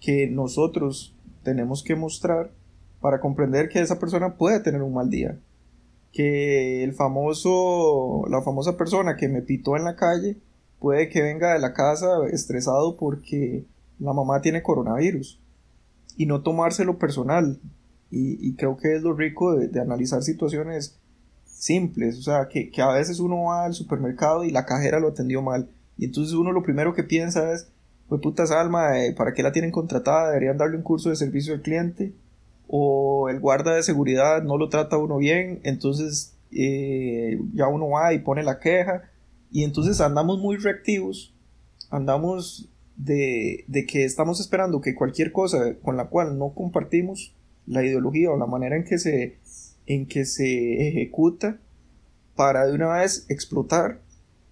que 0.00 0.26
nosotros 0.26 1.14
tenemos 1.42 1.82
que 1.82 1.96
mostrar 1.96 2.50
para 3.00 3.20
comprender 3.20 3.68
que 3.68 3.80
esa 3.80 3.98
persona 3.98 4.34
puede 4.34 4.60
tener 4.60 4.82
un 4.82 4.94
mal 4.94 5.10
día. 5.10 5.38
Que 6.12 6.84
el 6.84 6.92
famoso, 6.92 8.24
la 8.28 8.42
famosa 8.42 8.76
persona 8.76 9.16
que 9.16 9.28
me 9.28 9.42
pitó 9.42 9.76
en 9.76 9.84
la 9.84 9.96
calle 9.96 10.36
puede 10.78 11.08
que 11.08 11.22
venga 11.22 11.52
de 11.52 11.58
la 11.58 11.72
casa 11.72 12.06
estresado 12.30 12.96
porque 12.96 13.64
la 13.98 14.12
mamá 14.12 14.40
tiene 14.40 14.62
coronavirus 14.62 15.40
y 16.16 16.26
no 16.26 16.42
tomárselo 16.42 16.98
personal. 16.98 17.60
Y, 18.10 18.54
creo 18.54 18.76
que 18.76 18.94
es 18.94 19.02
lo 19.02 19.14
rico 19.14 19.56
de, 19.56 19.80
analizar 19.80 20.22
situaciones 20.22 20.96
simples, 21.44 22.18
o 22.18 22.22
sea, 22.22 22.48
que, 22.48 22.70
a 22.80 22.92
veces 22.92 23.20
uno 23.20 23.44
va 23.44 23.64
al 23.64 23.74
supermercado 23.74 24.44
y 24.44 24.50
la 24.50 24.64
cajera 24.64 25.00
lo 25.00 25.08
atendió 25.08 25.42
mal. 25.42 25.68
Y 25.98 26.06
entonces 26.06 26.34
uno 26.34 26.52
lo 26.52 26.62
primero 26.62 26.94
que 26.94 27.02
piensa 27.02 27.52
es, 27.52 27.68
pues 28.08 28.20
puta 28.20 28.46
Salma, 28.46 29.00
eh, 29.00 29.12
¿para 29.12 29.34
qué 29.34 29.42
la 29.42 29.52
tienen 29.52 29.72
contratada? 29.72 30.28
Deberían 30.28 30.56
darle 30.56 30.76
un 30.76 30.82
curso 30.82 31.10
de 31.10 31.16
servicio 31.16 31.54
al 31.54 31.62
cliente. 31.62 32.14
O 32.68 33.28
el 33.28 33.40
guarda 33.40 33.74
de 33.74 33.82
seguridad 33.82 34.42
no 34.42 34.56
lo 34.56 34.68
trata 34.68 34.98
uno 34.98 35.18
bien, 35.18 35.60
entonces 35.62 36.36
eh, 36.52 37.38
ya 37.54 37.68
uno 37.68 37.90
va 37.90 38.12
y 38.12 38.20
pone 38.20 38.42
la 38.42 38.58
queja. 38.58 39.10
Y 39.50 39.64
entonces 39.64 40.00
andamos 40.00 40.38
muy 40.38 40.56
reactivos, 40.56 41.34
andamos 41.90 42.68
de, 42.96 43.64
de, 43.66 43.86
que 43.86 44.04
estamos 44.04 44.40
esperando 44.40 44.80
que 44.80 44.94
cualquier 44.94 45.32
cosa 45.32 45.74
con 45.82 45.96
la 45.96 46.08
cual 46.08 46.38
no 46.38 46.54
compartimos 46.54 47.34
la 47.66 47.84
ideología 47.84 48.30
o 48.30 48.38
la 48.38 48.46
manera 48.46 48.76
en 48.76 48.84
que 48.84 48.98
se, 48.98 49.38
en 49.86 50.06
que 50.06 50.24
se 50.24 50.88
ejecuta 50.88 51.58
para 52.34 52.66
de 52.66 52.74
una 52.74 52.98
vez 52.98 53.26
explotar 53.28 54.00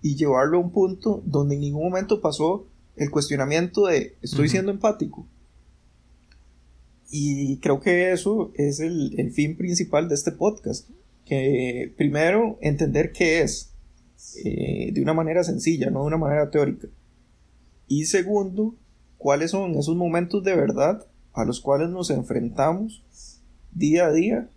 y 0.03 0.17
llevarlo 0.17 0.59
a 0.59 0.61
un 0.61 0.71
punto 0.71 1.23
donde 1.25 1.55
en 1.55 1.63
ningún 1.63 1.85
momento 1.85 2.21
pasó 2.21 2.67
el 2.97 3.11
cuestionamiento 3.11 3.87
de 3.87 4.17
estoy 4.23 4.49
siendo 4.49 4.71
empático. 4.71 5.27
Y 7.11 7.59
creo 7.59 7.81
que 7.81 8.13
eso 8.13 8.51
es 8.55 8.81
el, 8.81 9.31
fin 9.33 9.57
principal 9.57 10.09
de 10.09 10.15
este 10.15 10.33
podcast. 10.33 10.89
Que 11.25 11.93
primero 11.97 12.59
entender 12.61 13.13
qué 13.13 13.41
es 13.41 13.73
eh, 14.45 14.91
de 14.93 15.01
una 15.01 15.15
manera 15.15 15.43
sencilla, 15.45 15.91
no 15.91 16.01
de 16.01 16.07
una 16.07 16.19
manera 16.19 16.51
teórica. 16.51 16.89
Y 17.89 18.07
segundo, 18.07 18.75
cuáles 19.19 19.51
son 19.51 19.73
esos 19.73 19.97
momentos 19.97 20.43
de 20.45 20.57
verdad 20.57 21.07
a 21.33 21.45
los 21.45 21.61
cuales 21.61 21.91
nos 21.91 22.11
enfrentamos 22.11 23.03
día 23.73 24.07
a 24.07 24.13
día, 24.13 24.49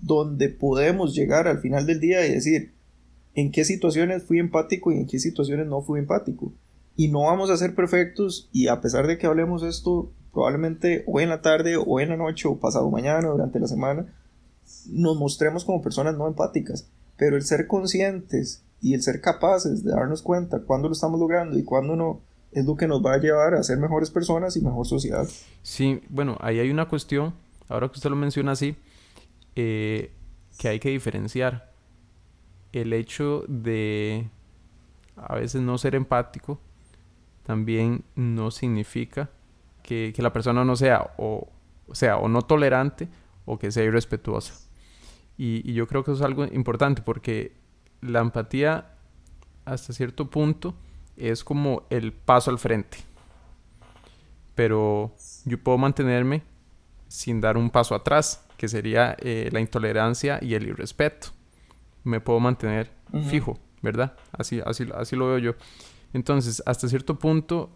donde 0.00 0.48
podemos 0.48 1.14
llegar 1.14 1.46
al 1.46 1.58
final 1.58 1.86
del 1.86 2.00
día 2.00 2.26
y 2.26 2.32
decir 2.32 2.72
en 3.34 3.52
qué 3.52 3.64
situaciones 3.64 4.24
fui 4.24 4.38
empático 4.38 4.90
y 4.90 4.96
en 4.96 5.06
qué 5.06 5.18
situaciones 5.18 5.66
no 5.66 5.82
fui 5.82 6.00
empático 6.00 6.52
y 6.96 7.08
no 7.08 7.22
vamos 7.22 7.50
a 7.50 7.56
ser 7.56 7.74
perfectos 7.74 8.48
y 8.52 8.68
a 8.68 8.80
pesar 8.80 9.06
de 9.06 9.18
que 9.18 9.26
hablemos 9.26 9.62
esto 9.62 10.10
probablemente 10.32 11.04
hoy 11.06 11.22
en 11.22 11.28
la 11.28 11.42
tarde 11.42 11.76
o 11.76 12.00
en 12.00 12.10
la 12.10 12.16
noche 12.16 12.48
o 12.48 12.58
pasado 12.58 12.90
mañana 12.90 13.28
o 13.28 13.32
durante 13.32 13.60
la 13.60 13.68
semana 13.68 14.06
nos 14.88 15.16
mostremos 15.16 15.64
como 15.64 15.82
personas 15.82 16.16
no 16.16 16.26
empáticas. 16.26 16.88
Pero 17.16 17.36
el 17.36 17.42
ser 17.42 17.66
conscientes 17.66 18.62
y 18.80 18.94
el 18.94 19.02
ser 19.02 19.20
capaces 19.20 19.84
de 19.84 19.92
darnos 19.92 20.22
cuenta 20.22 20.60
cuando 20.60 20.88
lo 20.88 20.94
estamos 20.94 21.20
logrando 21.20 21.58
y 21.58 21.64
cuando 21.64 21.94
no 21.96 22.20
es 22.52 22.64
lo 22.66 22.76
que 22.76 22.86
nos 22.86 23.04
va 23.04 23.14
a 23.14 23.18
llevar 23.18 23.54
a 23.54 23.62
ser 23.62 23.78
mejores 23.78 24.10
personas 24.10 24.56
y 24.56 24.60
mejor 24.60 24.86
sociedad. 24.86 25.26
Sí, 25.62 26.02
bueno, 26.08 26.36
ahí 26.40 26.58
hay 26.58 26.70
una 26.70 26.86
cuestión, 26.86 27.34
ahora 27.68 27.88
que 27.88 27.94
usted 27.94 28.10
lo 28.10 28.16
menciona 28.16 28.52
así, 28.52 28.76
eh, 29.56 30.12
que 30.58 30.68
hay 30.68 30.78
que 30.78 30.90
diferenciar 30.90 31.72
el 32.72 32.92
hecho 32.92 33.44
de 33.48 34.28
a 35.16 35.34
veces 35.34 35.60
no 35.60 35.76
ser 35.78 35.94
empático 35.94 36.58
también 37.42 38.04
no 38.14 38.50
significa 38.50 39.30
que, 39.82 40.14
la 40.18 40.32
persona 40.32 40.64
no 40.64 40.76
sea 40.76 41.14
o, 41.18 41.48
sea 41.92 42.16
o 42.16 42.28
no 42.28 42.42
tolerante 42.42 43.08
o 43.44 43.58
que 43.58 43.70
sea 43.70 43.84
irrespetuosa. 43.84 44.54
Y, 45.36 45.72
yo 45.72 45.86
creo 45.86 46.04
que 46.04 46.12
eso 46.12 46.20
es 46.20 46.26
algo 46.26 46.44
importante 46.44 47.02
porque 47.02 47.52
la 48.00 48.20
empatía 48.20 48.94
hasta 49.64 49.92
cierto 49.92 50.30
punto 50.30 50.74
es 51.16 51.44
como 51.44 51.86
el 51.90 52.12
paso 52.12 52.50
al 52.50 52.58
frente. 52.58 52.98
Pero 54.54 55.14
yo 55.44 55.58
puedo 55.58 55.78
mantenerme 55.78 56.42
sin 57.08 57.40
dar 57.40 57.56
un 57.56 57.70
paso 57.70 57.94
atrás, 57.94 58.46
que 58.56 58.68
sería 58.68 59.16
eh, 59.18 59.48
la 59.52 59.60
intolerancia 59.60 60.38
y 60.40 60.54
el 60.54 60.66
irrespeto. 60.66 61.28
Me 62.04 62.20
puedo 62.20 62.40
mantener 62.40 62.90
fijo, 63.28 63.58
¿verdad? 63.82 64.16
Así, 64.32 64.60
así, 64.64 64.86
así 64.94 65.16
lo 65.16 65.28
veo 65.28 65.38
yo. 65.38 65.54
Entonces, 66.12 66.62
hasta 66.66 66.88
cierto 66.88 67.18
punto, 67.18 67.70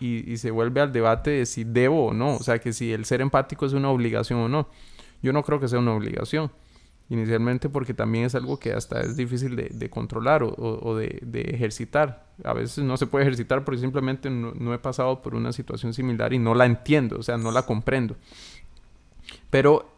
y, 0.00 0.36
se 0.36 0.50
vuelve 0.50 0.80
al 0.80 0.92
debate 0.92 1.30
de 1.30 1.46
si 1.46 1.64
debo 1.64 2.06
o 2.06 2.14
no, 2.14 2.36
o 2.36 2.42
sea, 2.42 2.58
que 2.60 2.72
si 2.72 2.92
el 2.92 3.04
ser 3.04 3.20
empático 3.20 3.66
es 3.66 3.72
una 3.72 3.90
obligación 3.90 4.40
o 4.40 4.48
no. 4.48 4.68
Yo 5.22 5.32
no 5.32 5.42
creo 5.42 5.58
que 5.58 5.66
sea 5.66 5.80
una 5.80 5.92
obligación, 5.92 6.52
inicialmente 7.10 7.68
porque 7.68 7.94
también 7.94 8.24
es 8.24 8.34
algo 8.34 8.58
que 8.58 8.72
hasta 8.72 9.00
es 9.00 9.16
difícil 9.16 9.56
de, 9.56 9.90
controlar 9.90 10.42
o, 10.42 10.96
de, 10.96 11.40
ejercitar. 11.52 12.26
A 12.44 12.52
veces 12.52 12.84
no 12.84 12.96
se 12.96 13.06
puede 13.06 13.24
ejercitar 13.24 13.64
porque 13.64 13.80
simplemente 13.80 14.30
no, 14.30 14.74
he 14.74 14.78
pasado 14.78 15.22
por 15.22 15.34
una 15.34 15.52
situación 15.52 15.94
similar 15.94 16.32
y 16.32 16.38
no 16.38 16.54
la 16.54 16.66
entiendo, 16.66 17.18
o 17.18 17.22
sea, 17.22 17.36
no 17.36 17.50
la 17.50 17.62
comprendo. 17.62 18.16
Pero 19.50 19.90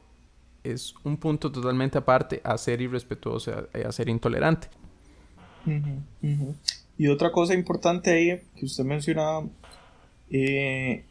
es 0.62 0.95
un 1.05 1.17
punto 1.17 1.50
totalmente 1.50 1.99
aparte 1.99 2.40
a 2.45 2.57
ser 2.59 2.81
irrespetuoso, 2.81 3.52
a, 3.52 3.88
a 3.88 3.93
ser 3.93 4.09
intolerante. 4.09 4.69
Y 6.97 7.09
otra 7.09 7.33
cosa 7.33 7.55
importante 7.55 8.11
ahí 8.11 8.40
que 8.57 8.67
usted 8.67 8.85
mencionaba, 8.85 9.47
eh, 10.31 11.05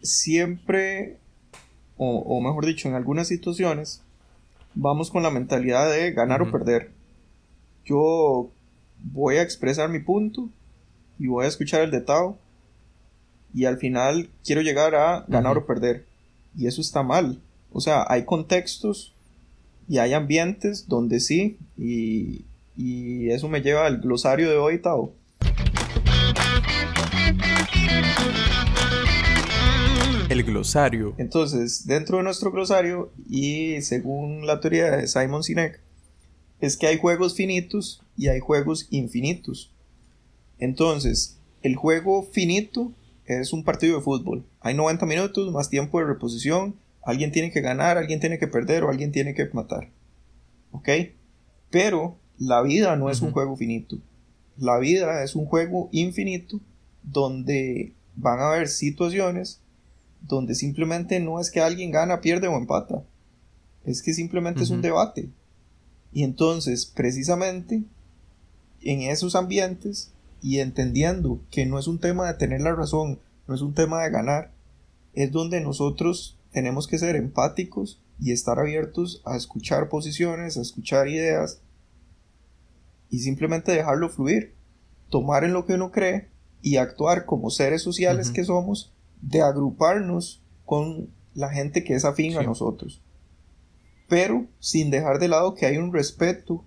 siempre, 0.00 1.16
o, 1.96 2.40
mejor 2.40 2.66
dicho, 2.66 2.88
en 2.88 2.94
algunas 2.94 3.28
situaciones, 3.28 4.02
vamos 4.76 5.10
con 5.10 5.22
la 5.22 5.30
mentalidad 5.30 5.90
de 5.90 6.12
ganar 6.12 6.42
o 6.42 6.50
perder. 6.52 6.92
Yo 7.84 8.50
voy 9.02 9.36
a 9.36 9.42
expresar 9.42 9.88
mi 9.88 9.98
punto 9.98 10.48
y 11.18 11.26
voy 11.26 11.46
a 11.46 11.48
escuchar 11.48 11.82
el 11.82 11.90
detado 11.90 12.38
y 13.52 13.64
al 13.64 13.78
final 13.78 14.28
quiero 14.44 14.60
llegar 14.60 14.94
a 14.94 15.24
ganar 15.28 15.56
o 15.56 15.66
perder. 15.66 16.06
Y 16.56 16.66
eso 16.66 16.80
está 16.80 17.02
mal. 17.02 17.40
O 17.72 17.80
sea, 17.80 18.04
hay 18.08 18.24
contextos 18.24 19.14
y 19.88 19.98
hay 19.98 20.12
ambientes 20.12 20.88
donde 20.88 21.20
sí, 21.20 21.58
y, 21.76 22.44
y 22.76 23.30
eso 23.30 23.48
me 23.48 23.62
lleva 23.62 23.86
al 23.86 23.98
glosario 23.98 24.50
de 24.50 24.56
hoy, 24.56 24.78
Tao. 24.78 25.12
El 30.36 30.44
glosario. 30.44 31.14
Entonces, 31.16 31.86
dentro 31.86 32.18
de 32.18 32.22
nuestro 32.22 32.52
glosario, 32.52 33.10
y 33.26 33.80
según 33.80 34.46
la 34.46 34.60
teoría 34.60 34.94
de 34.94 35.08
Simon 35.08 35.42
Sinek, 35.42 35.80
es 36.60 36.76
que 36.76 36.86
hay 36.86 36.98
juegos 36.98 37.34
finitos 37.34 38.02
y 38.18 38.28
hay 38.28 38.40
juegos 38.40 38.86
infinitos. 38.90 39.72
Entonces, 40.58 41.38
el 41.62 41.74
juego 41.74 42.22
finito 42.22 42.92
es 43.24 43.54
un 43.54 43.64
partido 43.64 43.96
de 43.96 44.02
fútbol. 44.02 44.44
Hay 44.60 44.74
90 44.74 45.06
minutos, 45.06 45.50
más 45.52 45.70
tiempo 45.70 46.00
de 46.00 46.04
reposición. 46.04 46.76
Alguien 47.02 47.32
tiene 47.32 47.50
que 47.50 47.62
ganar, 47.62 47.96
alguien 47.96 48.20
tiene 48.20 48.38
que 48.38 48.46
perder 48.46 48.84
o 48.84 48.90
alguien 48.90 49.12
tiene 49.12 49.32
que 49.32 49.48
matar. 49.54 49.88
¿Ok? 50.70 50.90
Pero 51.70 52.18
la 52.36 52.60
vida 52.60 52.94
no 52.96 53.08
es 53.08 53.22
un 53.22 53.30
juego 53.30 53.56
finito. 53.56 53.96
La 54.58 54.78
vida 54.78 55.24
es 55.24 55.34
un 55.34 55.46
juego 55.46 55.88
infinito 55.92 56.60
donde 57.02 57.94
van 58.16 58.38
a 58.38 58.48
haber 58.52 58.68
situaciones 58.68 59.62
donde 60.26 60.54
simplemente 60.54 61.20
no 61.20 61.40
es 61.40 61.50
que 61.50 61.60
alguien 61.60 61.90
gana, 61.90 62.20
pierde 62.20 62.48
o 62.48 62.56
empata. 62.56 63.04
Es 63.84 64.02
que 64.02 64.12
simplemente 64.12 64.62
es 64.62 64.70
un 64.70 64.82
debate. 64.82 65.28
Y 66.12 66.24
entonces, 66.24 66.86
precisamente, 66.86 67.82
en 68.80 69.02
esos 69.02 69.34
ambientes 69.34 70.12
y 70.42 70.58
entendiendo 70.60 71.40
que 71.50 71.66
no 71.66 71.78
es 71.78 71.86
un 71.86 71.98
tema 71.98 72.26
de 72.26 72.34
tener 72.34 72.60
la 72.60 72.74
razón, 72.74 73.20
no 73.46 73.54
es 73.54 73.60
un 73.60 73.74
tema 73.74 74.02
de 74.02 74.10
ganar, 74.10 74.52
es 75.14 75.32
donde 75.32 75.60
nosotros 75.60 76.38
tenemos 76.52 76.86
que 76.86 76.98
ser 76.98 77.16
empáticos 77.16 78.00
y 78.20 78.32
estar 78.32 78.58
abiertos 78.58 79.22
a 79.24 79.36
escuchar 79.36 79.88
posiciones, 79.88 80.56
a 80.56 80.62
escuchar 80.62 81.08
ideas 81.08 81.60
y 83.10 83.20
simplemente 83.20 83.72
dejarlo 83.72 84.08
fluir, 84.08 84.54
tomar 85.10 85.44
en 85.44 85.52
lo 85.52 85.66
que 85.66 85.74
uno 85.74 85.90
cree 85.92 86.28
y 86.62 86.76
actuar 86.76 87.26
como 87.26 87.50
seres 87.50 87.82
sociales 87.82 88.30
que 88.30 88.44
somos, 88.44 88.92
de 89.26 89.42
agruparnos 89.42 90.42
con 90.64 91.08
la 91.34 91.50
gente 91.50 91.84
que 91.84 91.94
es 91.94 92.04
afín 92.04 92.36
a 92.38 92.42
nosotros. 92.42 93.02
Pero 94.08 94.46
sin 94.60 94.90
dejar 94.90 95.18
de 95.18 95.28
lado 95.28 95.54
que 95.54 95.66
hay 95.66 95.76
un 95.78 95.92
respeto 95.92 96.64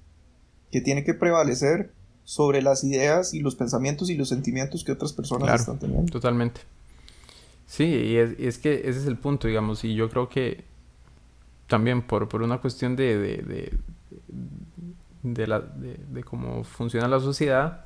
que 0.71 0.81
tiene 0.81 1.03
que 1.03 1.13
prevalecer 1.13 1.93
sobre 2.23 2.61
las 2.61 2.83
ideas 2.83 3.33
y 3.33 3.39
los 3.39 3.55
pensamientos 3.55 4.09
y 4.09 4.15
los 4.15 4.29
sentimientos 4.29 4.83
que 4.83 4.91
otras 4.91 5.13
personas 5.13 5.61
están 5.61 5.79
teniendo. 5.79 6.11
Totalmente. 6.11 6.61
Sí, 7.65 7.85
y 7.85 8.17
es, 8.17 8.57
que 8.57 8.81
ese 8.85 8.99
es 8.99 9.05
el 9.05 9.17
punto, 9.17 9.47
digamos, 9.47 9.83
y 9.83 9.95
yo 9.95 10.09
creo 10.09 10.27
que 10.27 10.63
también 11.67 12.01
por, 12.01 12.27
por 12.27 12.41
una 12.41 12.59
cuestión 12.59 12.95
de, 12.95 13.17
de, 13.17 13.77
de, 15.23 15.47
la, 15.47 15.59
de, 15.59 16.23
cómo 16.23 16.63
funciona 16.63 17.07
la 17.07 17.19
sociedad, 17.19 17.85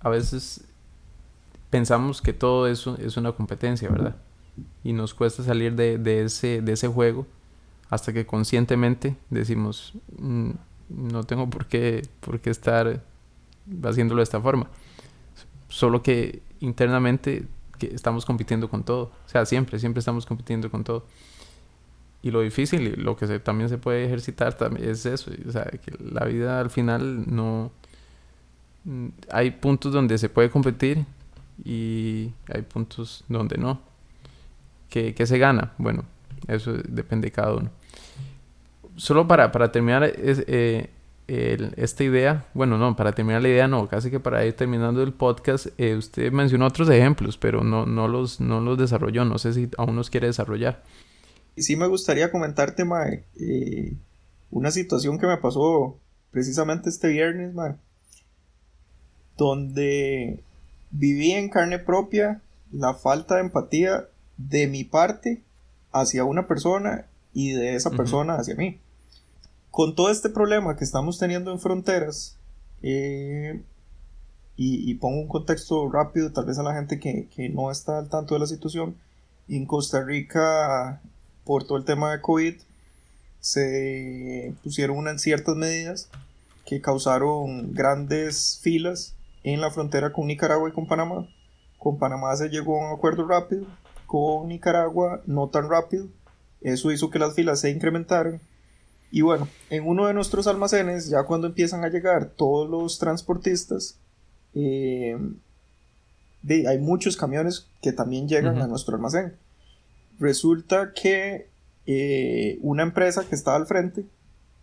a 0.00 0.08
veces 0.08 0.64
pensamos 1.74 2.22
que 2.22 2.32
todo 2.32 2.68
eso 2.68 2.96
es 3.00 3.16
una 3.16 3.32
competencia, 3.32 3.88
¿verdad? 3.88 4.14
Y 4.84 4.92
nos 4.92 5.12
cuesta 5.12 5.42
salir 5.42 5.74
de, 5.74 6.22
ese, 6.22 6.62
de 6.62 6.72
ese 6.74 6.86
juego 6.86 7.26
hasta 7.90 8.12
que 8.12 8.26
conscientemente 8.26 9.16
decimos, 9.28 9.92
mm, 10.16 10.50
no 10.88 11.24
tengo 11.24 11.50
por 11.50 11.66
qué, 11.66 12.02
por 12.20 12.38
qué 12.38 12.50
estar 12.50 13.02
haciéndolo 13.82 14.20
de 14.20 14.22
esta 14.22 14.40
forma. 14.40 14.68
Solo 15.68 16.00
que 16.00 16.42
internamente 16.60 17.44
estamos 17.80 18.24
compitiendo 18.24 18.70
con 18.70 18.84
todo. 18.84 19.10
O 19.26 19.28
sea, 19.28 19.44
siempre, 19.44 19.80
siempre 19.80 19.98
estamos 19.98 20.26
compitiendo 20.26 20.70
con 20.70 20.84
todo. 20.84 21.04
Y 22.22 22.30
lo 22.30 22.42
difícil, 22.42 22.82
y 22.82 22.94
lo 22.94 23.16
que 23.16 23.26
también 23.40 23.68
se 23.68 23.78
puede 23.78 24.04
ejercitar 24.04 24.56
es 24.78 25.06
eso. 25.06 25.32
O 25.48 25.50
sea, 25.50 25.64
que 25.64 25.92
la 25.98 26.24
vida 26.26 26.60
al 26.60 26.70
final 26.70 27.24
no... 27.34 27.72
Mm, 28.84 29.08
hay 29.32 29.50
puntos 29.50 29.92
donde 29.92 30.18
se 30.18 30.28
puede 30.28 30.50
competir 30.50 31.04
y 31.62 32.32
hay 32.52 32.62
puntos 32.62 33.24
donde 33.28 33.58
no. 33.58 33.80
¿Qué, 34.88 35.26
se 35.26 35.38
gana? 35.38 35.72
Bueno, 35.76 36.04
eso 36.46 36.72
depende 36.72 37.26
de 37.26 37.32
cada 37.32 37.54
uno. 37.54 37.70
Solo 38.96 39.26
para, 39.26 39.50
para 39.50 39.72
terminar 39.72 40.04
es, 40.04 40.44
eh, 40.46 40.88
esta 41.26 42.04
idea, 42.04 42.46
bueno, 42.54 42.78
no, 42.78 42.94
para 42.96 43.12
terminar 43.12 43.42
la 43.42 43.48
idea 43.48 43.66
no, 43.66 43.88
casi 43.88 44.10
que 44.10 44.20
para 44.20 44.44
ir 44.44 44.54
terminando 44.54 45.02
el 45.02 45.12
podcast, 45.12 45.66
eh, 45.78 45.96
usted 45.96 46.30
mencionó 46.30 46.66
otros 46.66 46.88
ejemplos, 46.90 47.38
pero 47.38 47.64
no, 47.64 47.86
no, 47.86 48.08
los, 48.08 48.40
no 48.40 48.60
los 48.60 48.78
desarrolló, 48.78 49.24
no 49.24 49.38
sé 49.38 49.52
si 49.52 49.68
aún 49.78 49.96
los 49.96 50.10
quiere 50.10 50.26
desarrollar. 50.26 50.82
Sí 51.56 51.76
me 51.76 51.86
gustaría 51.86 52.30
comentarte, 52.30 52.84
Mae, 52.84 53.24
eh, 53.40 53.94
una 54.50 54.70
situación 54.70 55.18
que 55.18 55.26
me 55.26 55.38
pasó 55.38 55.98
precisamente 56.30 56.90
este 56.90 57.08
viernes, 57.08 57.54
Mae, 57.54 57.76
donde 59.36 60.44
viví 60.94 61.32
en 61.32 61.48
carne 61.48 61.78
propia 61.78 62.40
la 62.70 62.94
falta 62.94 63.34
de 63.34 63.42
empatía 63.42 64.08
de 64.36 64.68
mi 64.68 64.84
parte 64.84 65.42
hacia 65.92 66.24
una 66.24 66.46
persona 66.46 67.06
y 67.32 67.50
de 67.50 67.74
esa 67.74 67.90
persona 67.90 68.36
hacia 68.36 68.54
mí. 68.54 68.80
Con 69.70 69.96
todo 69.96 70.10
este 70.10 70.30
problema 70.30 70.76
que 70.76 70.84
estamos 70.84 71.18
teniendo 71.18 71.50
en 71.50 71.58
fronteras, 71.58 72.36
eh, 72.82 73.60
y, 74.56 74.94
pongo 74.94 75.20
un 75.20 75.26
contexto 75.26 75.90
rápido, 75.90 76.30
tal 76.30 76.44
vez 76.44 76.58
a 76.58 76.62
la 76.62 76.74
gente 76.74 77.00
que, 77.00 77.48
no 77.52 77.72
está 77.72 77.98
al 77.98 78.08
tanto 78.08 78.34
de 78.34 78.40
la 78.40 78.46
situación, 78.46 78.96
en 79.48 79.66
Costa 79.66 80.04
Rica, 80.04 81.00
por 81.44 81.64
todo 81.64 81.76
el 81.76 81.84
tema 81.84 82.12
de 82.12 82.20
COVID, 82.20 82.54
se 83.40 84.54
pusieron 84.62 84.96
unas 84.96 85.20
ciertas 85.20 85.56
medidas 85.56 86.08
que 86.64 86.80
causaron 86.80 87.74
grandes 87.74 88.60
filas 88.62 89.14
en 89.44 89.60
la 89.60 89.70
frontera 89.70 90.12
con 90.12 90.26
Nicaragua 90.26 90.68
y 90.68 90.72
con 90.72 90.88
Panamá. 90.88 91.28
Con 91.78 91.98
Panamá 91.98 92.34
se 92.34 92.48
llegó 92.48 92.82
a 92.82 92.88
un 92.88 92.98
acuerdo 92.98 93.26
rápido, 93.28 93.66
con 94.06 94.48
Nicaragua 94.48 95.22
no 95.26 95.48
tan 95.48 95.70
rápido. 95.70 96.08
Eso 96.60 96.90
hizo 96.90 97.10
que 97.10 97.18
las 97.20 97.34
filas 97.34 97.60
se 97.60 97.70
incrementaran 97.70 98.40
y 99.14 99.20
bueno, 99.20 99.46
en 99.70 99.86
uno 99.86 100.08
de 100.08 100.12
nuestros 100.12 100.48
almacenes, 100.48 101.08
ya 101.08 101.22
cuando 101.22 101.46
empiezan 101.46 101.84
a 101.84 101.88
llegar 101.88 102.30
todos 102.30 102.68
los 102.68 102.98
transportistas, 102.98 103.96
eh, 104.54 105.16
hay 106.48 106.78
muchos 106.78 107.16
camiones 107.16 107.68
que 107.80 107.92
también 107.92 108.26
llegan 108.26 108.60
a 108.60 108.66
nuestro 108.66 108.96
almacén. 108.96 109.36
Resulta 110.18 110.92
que 110.94 111.48
eh, 111.86 112.58
una 112.60 112.82
empresa 112.82 113.24
que 113.24 113.36
está 113.36 113.54
al 113.54 113.66
frente, 113.66 114.04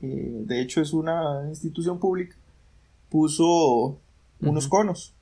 eh, 0.02 0.44
de 0.46 0.60
hecho 0.60 0.82
es 0.82 0.92
una 0.92 1.46
institución 1.48 1.98
pública, 1.98 2.36
puso 3.10 4.00
unos 4.42 4.68
conos. 4.68 5.16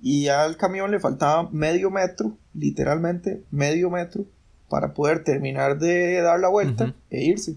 Y 0.00 0.28
al 0.28 0.56
camión 0.56 0.90
le 0.90 1.00
faltaba 1.00 1.48
medio 1.50 1.90
metro, 1.90 2.36
literalmente 2.52 3.44
medio 3.50 3.90
metro, 3.90 4.26
para 4.68 4.92
poder 4.92 5.24
terminar 5.24 5.78
de 5.78 6.20
dar 6.20 6.40
la 6.40 6.48
vuelta 6.48 6.94
e 7.10 7.24
irse. 7.24 7.56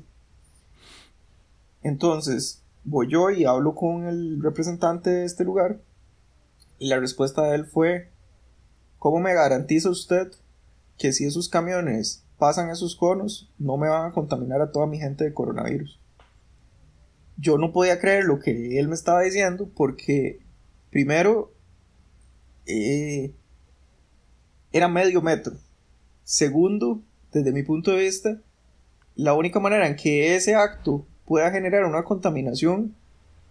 Entonces, 1.84 2.64
voy 2.84 3.08
yo 3.10 3.30
y 3.30 3.46
hablo 3.46 3.76
con 3.76 4.08
el 4.08 4.42
representante 4.42 5.10
de 5.10 5.26
este 5.26 5.44
lugar 5.44 5.80
y 6.80 6.88
la 6.90 7.00
respuesta 7.00 7.44
de 7.44 7.56
él 7.56 7.66
fue, 7.66 8.10
¿cómo 9.00 9.20
me 9.20 9.34
garantiza 9.34 9.90
usted 9.90 10.32
que 10.98 11.12
si 11.12 11.26
esos 11.26 11.50
camiones 11.50 12.24
pasan 12.38 12.70
esos 12.70 12.96
conos, 12.96 13.52
no 13.58 13.78
me 13.78 13.90
van 13.90 14.10
a 14.10 14.14
contaminar 14.14 14.62
a 14.62 14.72
toda 14.72 14.86
mi 14.86 15.00
gente 15.00 15.24
de 15.24 15.34
coronavirus? 15.34 16.00
Yo 17.38 17.58
no 17.58 17.72
podía 17.72 18.00
creer 18.00 18.26
lo 18.26 18.40
que 18.40 18.80
él 18.80 18.88
me 18.88 18.96
estaba 18.96 19.22
diciendo 19.22 19.70
porque, 19.76 20.40
primero, 20.90 21.54
eh, 22.66 23.34
era 24.72 24.88
medio 24.88 25.22
metro. 25.22 25.56
Segundo, 26.24 27.02
desde 27.32 27.52
mi 27.52 27.64
punto 27.64 27.92
de 27.92 28.04
vista, 28.04 28.42
la 29.16 29.34
única 29.34 29.60
manera 29.60 29.88
en 29.88 29.96
que 29.96 30.36
ese 30.36 30.56
acto 30.56 31.06
pueda 31.26 31.52
generar 31.52 31.86
una 31.86 32.04
contaminación 32.04 32.96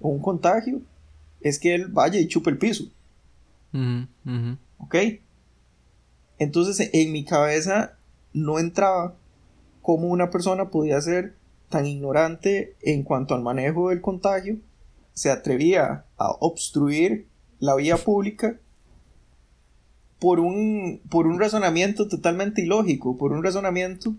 o 0.01 0.09
un 0.09 0.21
contagio 0.21 0.81
es 1.41 1.59
que 1.59 1.75
él 1.75 1.87
vaya 1.89 2.21
y 2.21 2.29
chupe 2.29 2.51
el 2.51 2.59
piso. 2.59 2.85
¿Ok? 4.79 4.95
Entonces 6.39 6.91
en 6.93 7.13
mi 7.13 7.25
cabeza 7.25 7.97
no 8.33 8.59
entraba 8.59 9.17
cómo 9.83 10.09
una 10.09 10.31
persona 10.31 10.71
podía 10.71 11.01
ser 11.01 11.35
tan 11.69 11.87
ignorante 11.87 12.77
en 12.83 13.03
cuanto 13.03 13.35
al 13.35 13.43
manejo 13.43 13.91
del 13.91 14.01
contagio, 14.01 14.59
se 15.17 15.31
atrevía 15.31 16.05
a 16.19 16.31
obstruir 16.41 17.27
la 17.59 17.75
vía 17.75 17.97
pública 17.97 18.61
por 20.19 20.41
un, 20.41 21.01
por 21.09 21.27
un 21.27 21.41
razonamiento 21.41 22.07
totalmente 22.07 22.61
ilógico, 22.61 23.17
por 23.17 23.33
un 23.33 23.43
razonamiento 23.43 24.15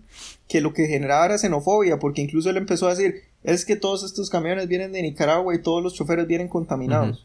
que 0.48 0.60
lo 0.60 0.74
que 0.74 0.88
generaba 0.88 1.26
era 1.26 1.38
xenofobia, 1.38 2.00
porque 2.00 2.22
incluso 2.22 2.50
él 2.50 2.56
empezó 2.56 2.88
a 2.88 2.94
decir, 2.94 3.22
es 3.44 3.64
que 3.64 3.76
todos 3.76 4.02
estos 4.02 4.28
camiones 4.28 4.66
vienen 4.66 4.90
de 4.90 5.02
Nicaragua 5.02 5.54
y 5.54 5.62
todos 5.62 5.82
los 5.82 5.94
choferes 5.94 6.26
vienen 6.26 6.48
contaminados. 6.48 7.24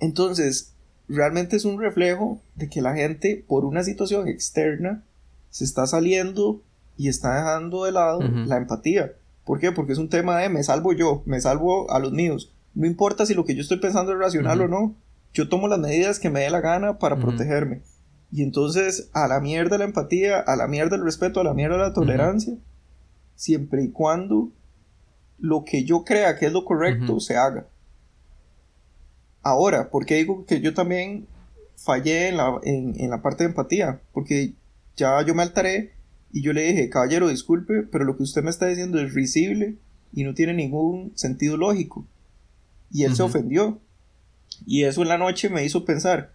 Entonces, 0.00 0.74
realmente 1.08 1.56
es 1.56 1.64
un 1.64 1.80
reflejo 1.80 2.42
de 2.56 2.68
que 2.68 2.82
la 2.82 2.94
gente, 2.94 3.42
por 3.48 3.64
una 3.64 3.84
situación 3.84 4.28
externa, 4.28 5.02
se 5.48 5.64
está 5.64 5.86
saliendo 5.86 6.60
y 6.98 7.08
está 7.08 7.36
dejando 7.36 7.84
de 7.84 7.92
lado 7.92 8.20
la 8.20 8.58
empatía. 8.58 9.14
¿Por 9.48 9.60
qué? 9.60 9.72
Porque 9.72 9.92
es 9.92 9.98
un 9.98 10.10
tema 10.10 10.36
de 10.36 10.50
me 10.50 10.62
salvo 10.62 10.92
yo, 10.92 11.22
me 11.24 11.40
salvo 11.40 11.90
a 11.90 11.98
los 12.00 12.12
míos. 12.12 12.52
No 12.74 12.86
importa 12.86 13.24
si 13.24 13.32
lo 13.32 13.46
que 13.46 13.54
yo 13.54 13.62
estoy 13.62 13.78
pensando 13.78 14.12
es 14.12 14.18
racional 14.18 14.60
o 14.60 14.68
no, 14.68 14.94
yo 15.32 15.48
tomo 15.48 15.68
las 15.68 15.78
medidas 15.78 16.18
que 16.20 16.28
me 16.28 16.40
dé 16.40 16.50
la 16.50 16.60
gana 16.60 16.98
para 16.98 17.18
protegerme. 17.18 17.80
Y 18.30 18.42
entonces, 18.42 19.08
a 19.14 19.26
la 19.26 19.40
mierda 19.40 19.78
la 19.78 19.86
empatía, 19.86 20.38
a 20.38 20.54
la 20.54 20.68
mierda 20.68 20.96
el 20.96 21.02
respeto, 21.02 21.40
a 21.40 21.44
la 21.44 21.54
mierda 21.54 21.78
la 21.78 21.94
tolerancia, 21.94 22.58
siempre 23.36 23.84
y 23.84 23.90
cuando 23.90 24.50
lo 25.38 25.64
que 25.64 25.82
yo 25.82 26.04
crea 26.04 26.36
que 26.36 26.44
es 26.44 26.52
lo 26.52 26.66
correcto 26.66 27.18
se 27.18 27.38
haga. 27.38 27.68
Ahora, 29.40 29.88
¿por 29.88 30.04
qué 30.04 30.16
digo 30.16 30.44
que 30.44 30.60
yo 30.60 30.74
también 30.74 31.26
fallé 31.74 32.28
en 32.28 32.36
la, 32.36 32.60
en, 32.64 33.08
la 33.08 33.22
parte 33.22 33.44
de 33.44 33.48
empatía? 33.48 34.02
Porque 34.12 34.52
ya 34.94 35.22
yo 35.22 35.34
me 35.34 35.42
alteré 35.42 35.94
y 36.32 36.42
yo 36.42 36.52
le 36.52 36.62
dije, 36.62 36.90
caballero, 36.90 37.28
disculpe, 37.28 37.82
pero 37.82 38.04
lo 38.04 38.16
que 38.16 38.22
usted 38.22 38.42
me 38.42 38.50
está 38.50 38.66
diciendo 38.66 39.00
es 39.00 39.14
risible 39.14 39.76
y 40.12 40.24
no 40.24 40.34
tiene 40.34 40.54
ningún 40.54 41.12
sentido 41.14 41.56
lógico. 41.56 42.06
Y 42.90 43.04
él 43.04 43.16
se 43.16 43.22
ofendió. 43.22 43.80
Y 44.66 44.84
eso 44.84 45.02
en 45.02 45.08
la 45.08 45.18
noche 45.18 45.48
me 45.48 45.64
hizo 45.64 45.84
pensar, 45.84 46.32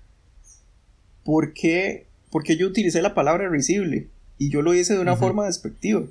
¿por 1.24 1.54
qué, 1.54 2.08
¿por 2.32 2.44
qué 2.44 2.58
yo 2.58 2.68
utilicé 2.68 3.02
la 3.02 3.14
palabra 3.14 3.50
risible? 3.50 4.10
Y 4.38 4.50
yo 4.50 4.62
lo 4.62 4.74
hice 4.74 4.94
de 4.94 5.00
una 5.00 5.16
forma 5.16 5.46
despectiva. 5.46 6.04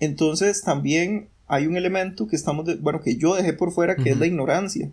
Entonces 0.00 0.62
también 0.62 1.28
hay 1.46 1.66
un 1.66 1.76
elemento 1.76 2.26
que 2.26 2.36
estamos, 2.36 2.80
bueno, 2.80 3.00
que 3.00 3.16
yo 3.16 3.34
dejé 3.34 3.52
por 3.52 3.72
fuera, 3.72 3.96
que 3.96 4.10
es 4.10 4.18
la 4.18 4.26
ignorancia. 4.26 4.90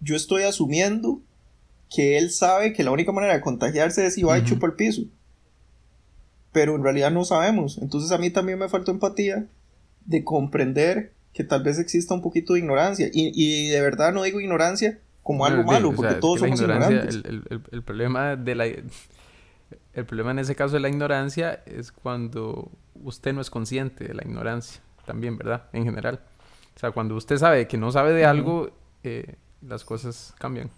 Yo 0.00 0.16
estoy 0.16 0.42
asumiendo 0.42 1.20
que 1.88 2.18
él 2.18 2.30
sabe 2.30 2.72
que 2.72 2.84
la 2.84 2.90
única 2.92 3.12
manera 3.12 3.34
de 3.34 3.40
contagiarse 3.40 4.06
es 4.06 4.14
si 4.14 4.22
va 4.22 4.34
a 4.34 4.44
chupar 4.44 4.70
el 4.70 4.76
piso. 4.76 5.02
Pero 6.52 6.74
en 6.76 6.82
realidad 6.82 7.10
no 7.10 7.24
sabemos. 7.24 7.78
Entonces 7.78 8.10
a 8.12 8.18
mí 8.18 8.30
también 8.30 8.58
me 8.58 8.68
faltó 8.68 8.90
empatía 8.90 9.46
de 10.04 10.24
comprender 10.24 11.12
que 11.32 11.44
tal 11.44 11.62
vez 11.62 11.78
exista 11.78 12.14
un 12.14 12.22
poquito 12.22 12.54
de 12.54 12.60
ignorancia. 12.60 13.08
Y, 13.12 13.68
de 13.68 13.80
verdad 13.80 14.12
no 14.12 14.22
digo 14.22 14.40
ignorancia 14.40 14.98
como 15.22 15.46
algo 15.46 15.62
malo, 15.64 15.92
porque 15.94 16.14
todos 16.14 16.40
somos 16.40 16.60
ignorantes. 16.60 17.20
El, 17.24 17.82
problema 17.82 18.36
de 18.36 18.54
la... 18.54 18.66
El 19.92 20.06
problema 20.06 20.30
en 20.30 20.38
ese 20.38 20.54
caso 20.54 20.74
de 20.74 20.80
la 20.80 20.88
ignorancia 20.88 21.62
es 21.66 21.92
cuando 21.92 22.70
usted 23.02 23.32
no 23.32 23.40
es 23.40 23.50
consciente 23.50 24.04
de 24.04 24.14
la 24.14 24.22
ignorancia, 24.22 24.80
también, 25.04 25.36
¿verdad? 25.36 25.64
En 25.72 25.84
general. 25.84 26.20
O 26.76 26.78
sea, 26.78 26.92
cuando 26.92 27.16
usted 27.16 27.36
sabe 27.36 27.66
que 27.66 27.76
no 27.76 27.90
sabe 27.90 28.12
de 28.12 28.24
algo, 28.24 28.70
eh, 29.02 29.34
las 29.62 29.84
cosas 29.84 30.34
cambian. 30.38 30.70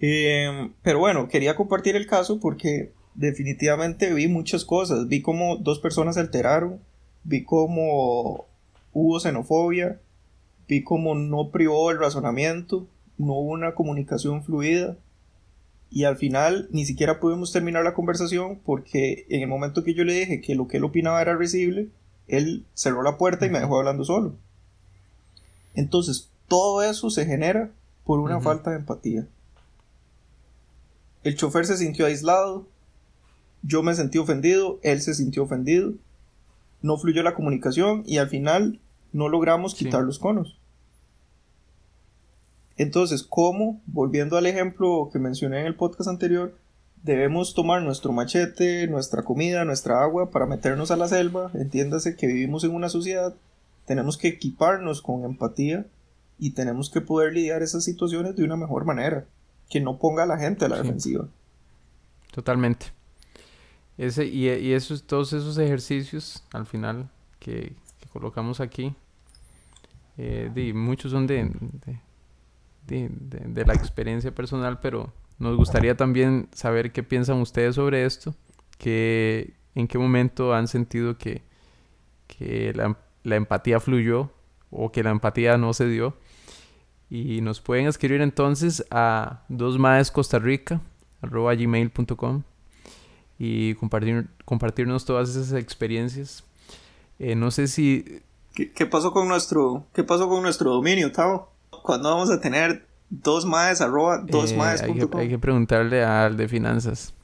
Em, 0.00 0.72
pero 0.82 0.98
bueno, 0.98 1.28
quería 1.28 1.56
compartir 1.56 1.94
el 1.94 2.06
caso 2.06 2.40
porque 2.40 2.92
definitivamente 3.14 4.12
vi 4.14 4.28
muchas 4.28 4.64
cosas. 4.64 5.08
Vi 5.08 5.22
cómo 5.22 5.56
dos 5.56 5.78
personas 5.78 6.14
se 6.14 6.22
alteraron, 6.22 6.80
vi 7.22 7.44
cómo 7.44 8.46
hubo 8.92 9.20
xenofobia, 9.20 10.00
vi 10.66 10.82
cómo 10.82 11.14
no 11.14 11.50
privó 11.50 11.90
el 11.90 11.98
razonamiento, 11.98 12.86
no 13.18 13.34
hubo 13.34 13.52
una 13.52 13.74
comunicación 13.74 14.42
fluida 14.42 14.96
y 15.90 16.04
al 16.04 16.16
final 16.16 16.68
ni 16.70 16.86
siquiera 16.86 17.20
pudimos 17.20 17.52
terminar 17.52 17.84
la 17.84 17.94
conversación 17.94 18.60
porque 18.64 19.26
en 19.28 19.42
el 19.42 19.48
momento 19.48 19.84
que 19.84 19.94
yo 19.94 20.04
le 20.04 20.14
dije 20.14 20.40
que 20.40 20.54
lo 20.54 20.68
que 20.68 20.78
él 20.78 20.84
opinaba 20.84 21.20
era 21.20 21.36
risible, 21.36 21.88
él 22.28 22.64
cerró 22.74 23.02
la 23.02 23.18
puerta 23.18 23.44
y 23.44 23.50
me 23.50 23.60
dejó 23.60 23.78
hablando 23.78 24.04
solo. 24.04 24.34
Entonces, 25.74 26.30
todo 26.48 26.82
eso 26.82 27.10
se 27.10 27.26
genera 27.26 27.70
por 28.04 28.20
una 28.20 28.40
falta 28.40 28.70
de 28.70 28.76
empatía. 28.76 29.26
El 31.22 31.36
chofer 31.36 31.66
se 31.66 31.76
sintió 31.76 32.06
aislado, 32.06 32.66
yo 33.62 33.82
me 33.82 33.94
sentí 33.94 34.18
ofendido, 34.18 34.78
él 34.82 35.02
se 35.02 35.14
sintió 35.14 35.42
ofendido, 35.42 35.92
no 36.82 36.96
fluyó 36.96 37.22
la 37.22 37.34
comunicación 37.34 38.02
y 38.06 38.18
al 38.18 38.28
final 38.28 38.80
no 39.12 39.28
logramos 39.28 39.74
quitar 39.74 40.02
los 40.02 40.18
conos. 40.18 40.58
Entonces, 42.76 43.22
¿cómo? 43.22 43.82
Volviendo 43.86 44.38
al 44.38 44.46
ejemplo 44.46 45.10
que 45.12 45.18
mencioné 45.18 45.60
en 45.60 45.66
el 45.66 45.74
podcast 45.74 46.08
anterior, 46.08 46.54
debemos 47.02 47.54
tomar 47.54 47.82
nuestro 47.82 48.12
machete, 48.12 48.86
nuestra 48.86 49.22
comida, 49.22 49.66
nuestra 49.66 50.02
agua 50.02 50.30
para 50.30 50.46
meternos 50.46 50.90
a 50.90 50.96
la 50.96 51.08
selva. 51.08 51.50
Entiéndase 51.52 52.16
que 52.16 52.26
vivimos 52.26 52.64
en 52.64 52.74
una 52.74 52.88
sociedad, 52.88 53.34
tenemos 53.84 54.16
que 54.16 54.28
equiparnos 54.28 55.02
con 55.02 55.24
empatía 55.24 55.84
y 56.38 56.52
tenemos 56.52 56.88
que 56.88 57.02
poder 57.02 57.34
lidiar 57.34 57.62
esas 57.62 57.84
situaciones 57.84 58.36
de 58.36 58.44
una 58.44 58.56
mejor 58.56 58.86
manera, 58.86 59.26
que 59.70 59.80
no 59.80 59.98
ponga 59.98 60.24
a 60.24 60.26
la 60.26 60.36
gente 60.36 60.64
a 60.64 60.68
la 60.68 60.78
defensiva. 60.78 61.28
Totalmente. 62.32 62.86
Ese, 63.96 64.26
y, 64.26 64.48
y 64.48 64.72
esos, 64.72 65.04
todos 65.04 65.32
esos 65.32 65.56
ejercicios 65.58 66.44
al 66.52 66.66
final 66.66 67.08
que, 67.38 67.74
colocamos 68.12 68.60
aquí, 68.60 68.94
eh, 70.18 70.72
muchos 70.74 71.12
son 71.12 71.28
de, 71.28 71.48
de, 72.86 73.64
la 73.64 73.72
experiencia 73.74 74.34
personal, 74.34 74.80
pero 74.80 75.12
nos 75.38 75.56
gustaría 75.56 75.96
también 75.96 76.48
saber 76.52 76.90
qué 76.90 77.04
piensan 77.04 77.40
ustedes 77.40 77.76
sobre 77.76 78.04
esto, 78.04 78.34
que 78.78 79.54
en 79.76 79.86
qué 79.86 79.96
momento 79.96 80.54
han 80.54 80.66
sentido 80.66 81.16
que, 81.16 81.42
que 82.26 82.72
la, 82.74 82.98
la 83.22 83.36
empatía 83.36 83.78
fluyó 83.78 84.32
o 84.72 84.90
que 84.90 85.04
la 85.04 85.10
empatía 85.10 85.56
no 85.56 85.72
se 85.72 85.86
dio 85.86 86.16
y 87.10 87.40
nos 87.40 87.60
pueden 87.60 87.88
escribir 87.88 88.22
entonces 88.22 88.86
a 88.90 89.42
dosmaescostarrica.com 89.48 92.42
y 93.36 93.74
compartir, 93.74 94.28
compartirnos 94.44 95.04
todas 95.04 95.30
esas 95.30 95.52
experiencias. 95.54 96.44
Eh, 97.18 97.34
no 97.34 97.50
sé 97.50 97.66
si... 97.66 98.22
¿Qué, 98.54 98.86
pasó 98.86 99.10
con 99.12 99.26
nuestro, 99.26 99.86
¿Qué 99.92 100.04
pasó 100.04 100.28
con 100.28 100.40
nuestro 100.42 100.70
dominio, 100.70 101.10
Tao? 101.10 101.50
¿Cuándo 101.70 102.10
vamos 102.10 102.30
a 102.30 102.40
tener 102.40 102.86
dos 103.08 103.44
arroba 103.44 104.18
dos 104.18 104.52
eh, 104.52 104.58
hay, 105.14 105.28
que, 105.28 105.38
preguntarle 105.38 106.04
al 106.04 106.36
de 106.36 106.46
finanzas. 106.46 107.14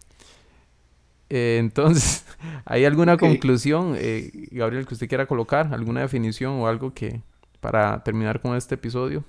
Eh, 1.28 1.58
entonces, 1.60 2.24
¿hay 2.64 2.86
alguna 2.86 3.18
conclusión, 3.18 3.96
Gabriel, 4.50 4.86
que 4.86 4.94
usted 4.94 5.08
quiera 5.08 5.26
colocar? 5.26 5.72
¿Alguna 5.72 6.00
definición 6.00 6.54
o 6.54 6.66
algo 6.66 6.94
que 6.94 7.20
para 7.60 8.02
terminar 8.02 8.40
con 8.40 8.56
este 8.56 8.76
episodio? 8.76 9.22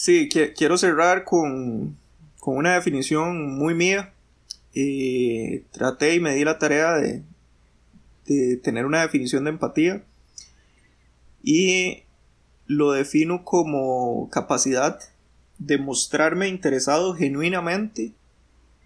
Sí, 0.00 0.28
quiero 0.28 0.78
cerrar 0.78 1.24
con, 1.24 1.96
una 2.42 2.74
definición 2.74 3.58
muy 3.58 3.74
mía. 3.74 4.12
y 4.72 5.58
traté 5.72 6.14
y 6.14 6.20
me 6.20 6.36
di 6.36 6.44
la 6.44 6.60
tarea 6.60 6.92
de, 6.92 7.24
de 8.24 8.56
tener 8.58 8.86
una 8.86 9.02
definición 9.02 9.42
de 9.42 9.50
empatía. 9.50 10.04
Y 11.42 12.04
lo 12.66 12.92
defino 12.92 13.42
como 13.42 14.30
capacidad 14.30 15.00
de 15.58 15.78
mostrarme 15.78 16.46
interesado 16.46 17.12
genuinamente 17.14 18.12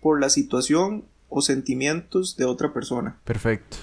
por 0.01 0.19
la 0.19 0.31
situación 0.31 1.05
o 1.29 1.43
sentimientos 1.43 2.39
de 2.39 2.47
otra 2.47 2.73
persona. 2.73 3.21
Perfecto. 3.25 3.77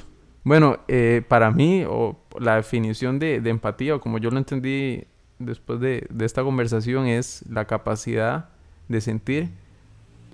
Bueno, 0.44 0.80
eh, 0.88 1.22
para 1.28 1.52
mí, 1.52 1.84
o 1.88 2.18
la 2.40 2.56
definición 2.56 3.20
de, 3.20 3.40
de, 3.40 3.52
empatía, 3.52 3.98
o 3.98 4.02
como 4.02 4.18
yo 4.18 4.32
lo 4.32 4.40
entendí 4.40 5.04
después 5.40 5.80
de, 5.80 6.08
esta 6.20 6.44
conversación 6.44 7.08
es 7.08 7.44
la 7.50 7.66
capacidad 7.66 8.50
de 8.88 9.02
sentir 9.02 9.50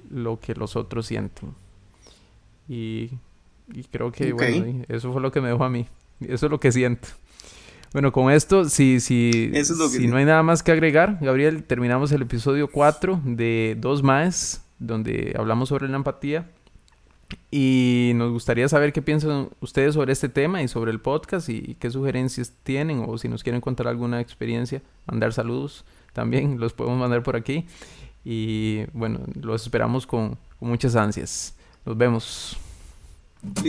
lo 0.09 0.39
que 0.39 0.55
los 0.55 0.75
otros 0.75 1.05
sienten. 1.07 1.53
Y, 2.67 3.11
creo 3.91 4.11
que, 4.11 4.33
bueno, 4.33 4.83
eso 4.89 5.11
fue 5.13 5.21
lo 5.21 5.31
que 5.31 5.41
me 5.41 5.49
dejó 5.49 5.63
a 5.63 5.69
mí. 5.69 5.87
Eso 6.21 6.47
es 6.47 6.51
lo 6.51 6.59
que 6.59 6.71
siento. 6.71 7.07
Bueno, 7.93 8.11
con 8.11 8.31
esto, 8.31 8.65
si, 8.65 8.99
si, 8.99 9.51
si 9.63 10.07
no 10.07 10.17
hay 10.17 10.25
nada 10.25 10.43
más 10.43 10.63
que 10.63 10.71
agregar, 10.71 11.17
Gabriel, 11.21 11.63
terminamos 11.63 12.11
el 12.11 12.23
episodio 12.23 12.69
4 12.69 13.21
de 13.23 13.77
Dos 13.79 14.03
Más, 14.03 14.61
donde 14.79 15.33
hablamos 15.37 15.69
sobre 15.69 15.87
la 15.87 15.95
empatía. 15.95 16.49
Y 17.51 18.11
nos 18.15 18.31
gustaría 18.31 18.67
saber 18.67 18.93
qué 18.93 19.01
piensan 19.01 19.49
ustedes 19.61 19.93
sobre 19.93 20.13
este 20.13 20.29
tema 20.29 20.61
y 20.61 20.67
sobre 20.67 20.91
el 20.91 20.99
podcast 20.99 21.49
y, 21.49 21.75
qué 21.79 21.89
sugerencias 21.89 22.53
tienen 22.63 23.05
o 23.07 23.17
si 23.17 23.29
nos 23.29 23.43
quieren 23.43 23.61
contar 23.61 23.87
alguna 23.87 24.19
experiencia, 24.19 24.81
mandar 25.05 25.33
saludos 25.33 25.85
también, 26.13 26.59
los 26.59 26.73
podemos 26.73 26.99
mandar 26.99 27.23
por 27.23 27.35
aquí. 27.35 27.65
Y 28.23 28.85
bueno, 28.93 29.19
los 29.39 29.63
esperamos 29.63 30.07
con, 30.07 30.37
muchas 30.59 30.95
ansias. 30.95 31.55
Nos 31.85 31.95
vemos. 31.95 32.57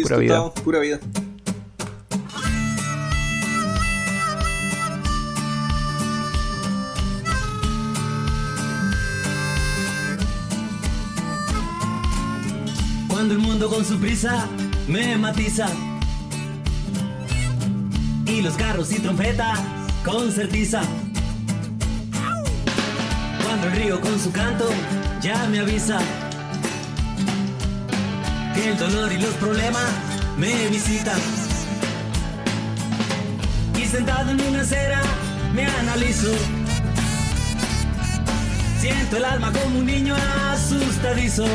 pura 0.02 0.16
vida. 0.16 0.54
pura 0.54 0.80
vida. 0.80 0.98
Mundo 13.58 13.74
con 13.74 13.86
su 13.86 13.98
prisa 13.98 14.46
me 14.86 15.16
matiza. 15.16 15.66
Y 18.26 18.42
los 18.42 18.54
carros 18.54 18.92
y 18.92 18.98
trompetas 18.98 19.58
con 20.04 20.30
certiza. 20.30 20.82
Cuando 23.42 23.68
el 23.68 23.72
río 23.72 23.98
con 24.02 24.20
su 24.20 24.30
canto 24.30 24.68
ya 25.22 25.46
me 25.46 25.60
avisa. 25.60 25.98
Que 28.54 28.72
el 28.72 28.78
dolor 28.78 29.10
y 29.10 29.22
los 29.22 29.32
problemas 29.36 29.90
me 30.36 30.68
visitan. 30.68 31.18
Y 33.74 33.86
sentado 33.86 34.32
en 34.32 34.40
una 34.42 34.60
acera 34.60 35.00
me 35.54 35.64
analizo. 35.64 36.32
Siento 38.80 39.16
el 39.16 39.24
alma 39.24 39.50
como 39.50 39.78
un 39.78 39.86
niño 39.86 40.14
asustadizo 40.52 41.46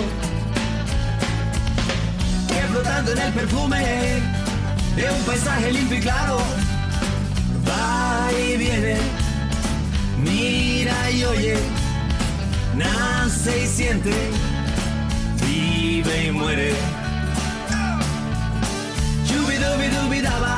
flotando 2.71 3.11
en 3.11 3.19
el 3.19 3.33
perfume 3.33 4.21
de 4.95 5.11
un 5.11 5.23
paisaje 5.25 5.71
limpio 5.71 5.97
y 5.97 6.01
claro. 6.01 6.37
Va 7.67 8.29
y 8.31 8.57
viene, 8.57 8.97
mira 10.17 11.11
y 11.11 11.23
oye, 11.25 11.57
nace 12.75 13.63
y 13.63 13.67
siente, 13.67 14.11
vive 15.45 16.25
y 16.27 16.31
muere. 16.31 16.73
dubi 19.71 19.87
dubi 19.95 20.21
daba. 20.21 20.55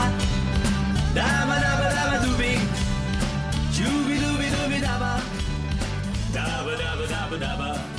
Daba 1.15 1.55
daba 1.65 1.87
daba 1.97 2.17
dubi. 2.25 2.53
Dubi 3.77 4.15
dubi 4.23 4.47
dubi 4.55 4.79
daba. 4.81 5.11
Daba 6.33 6.71
daba 6.81 7.05
daba 7.13 7.37
daba. 7.37 7.92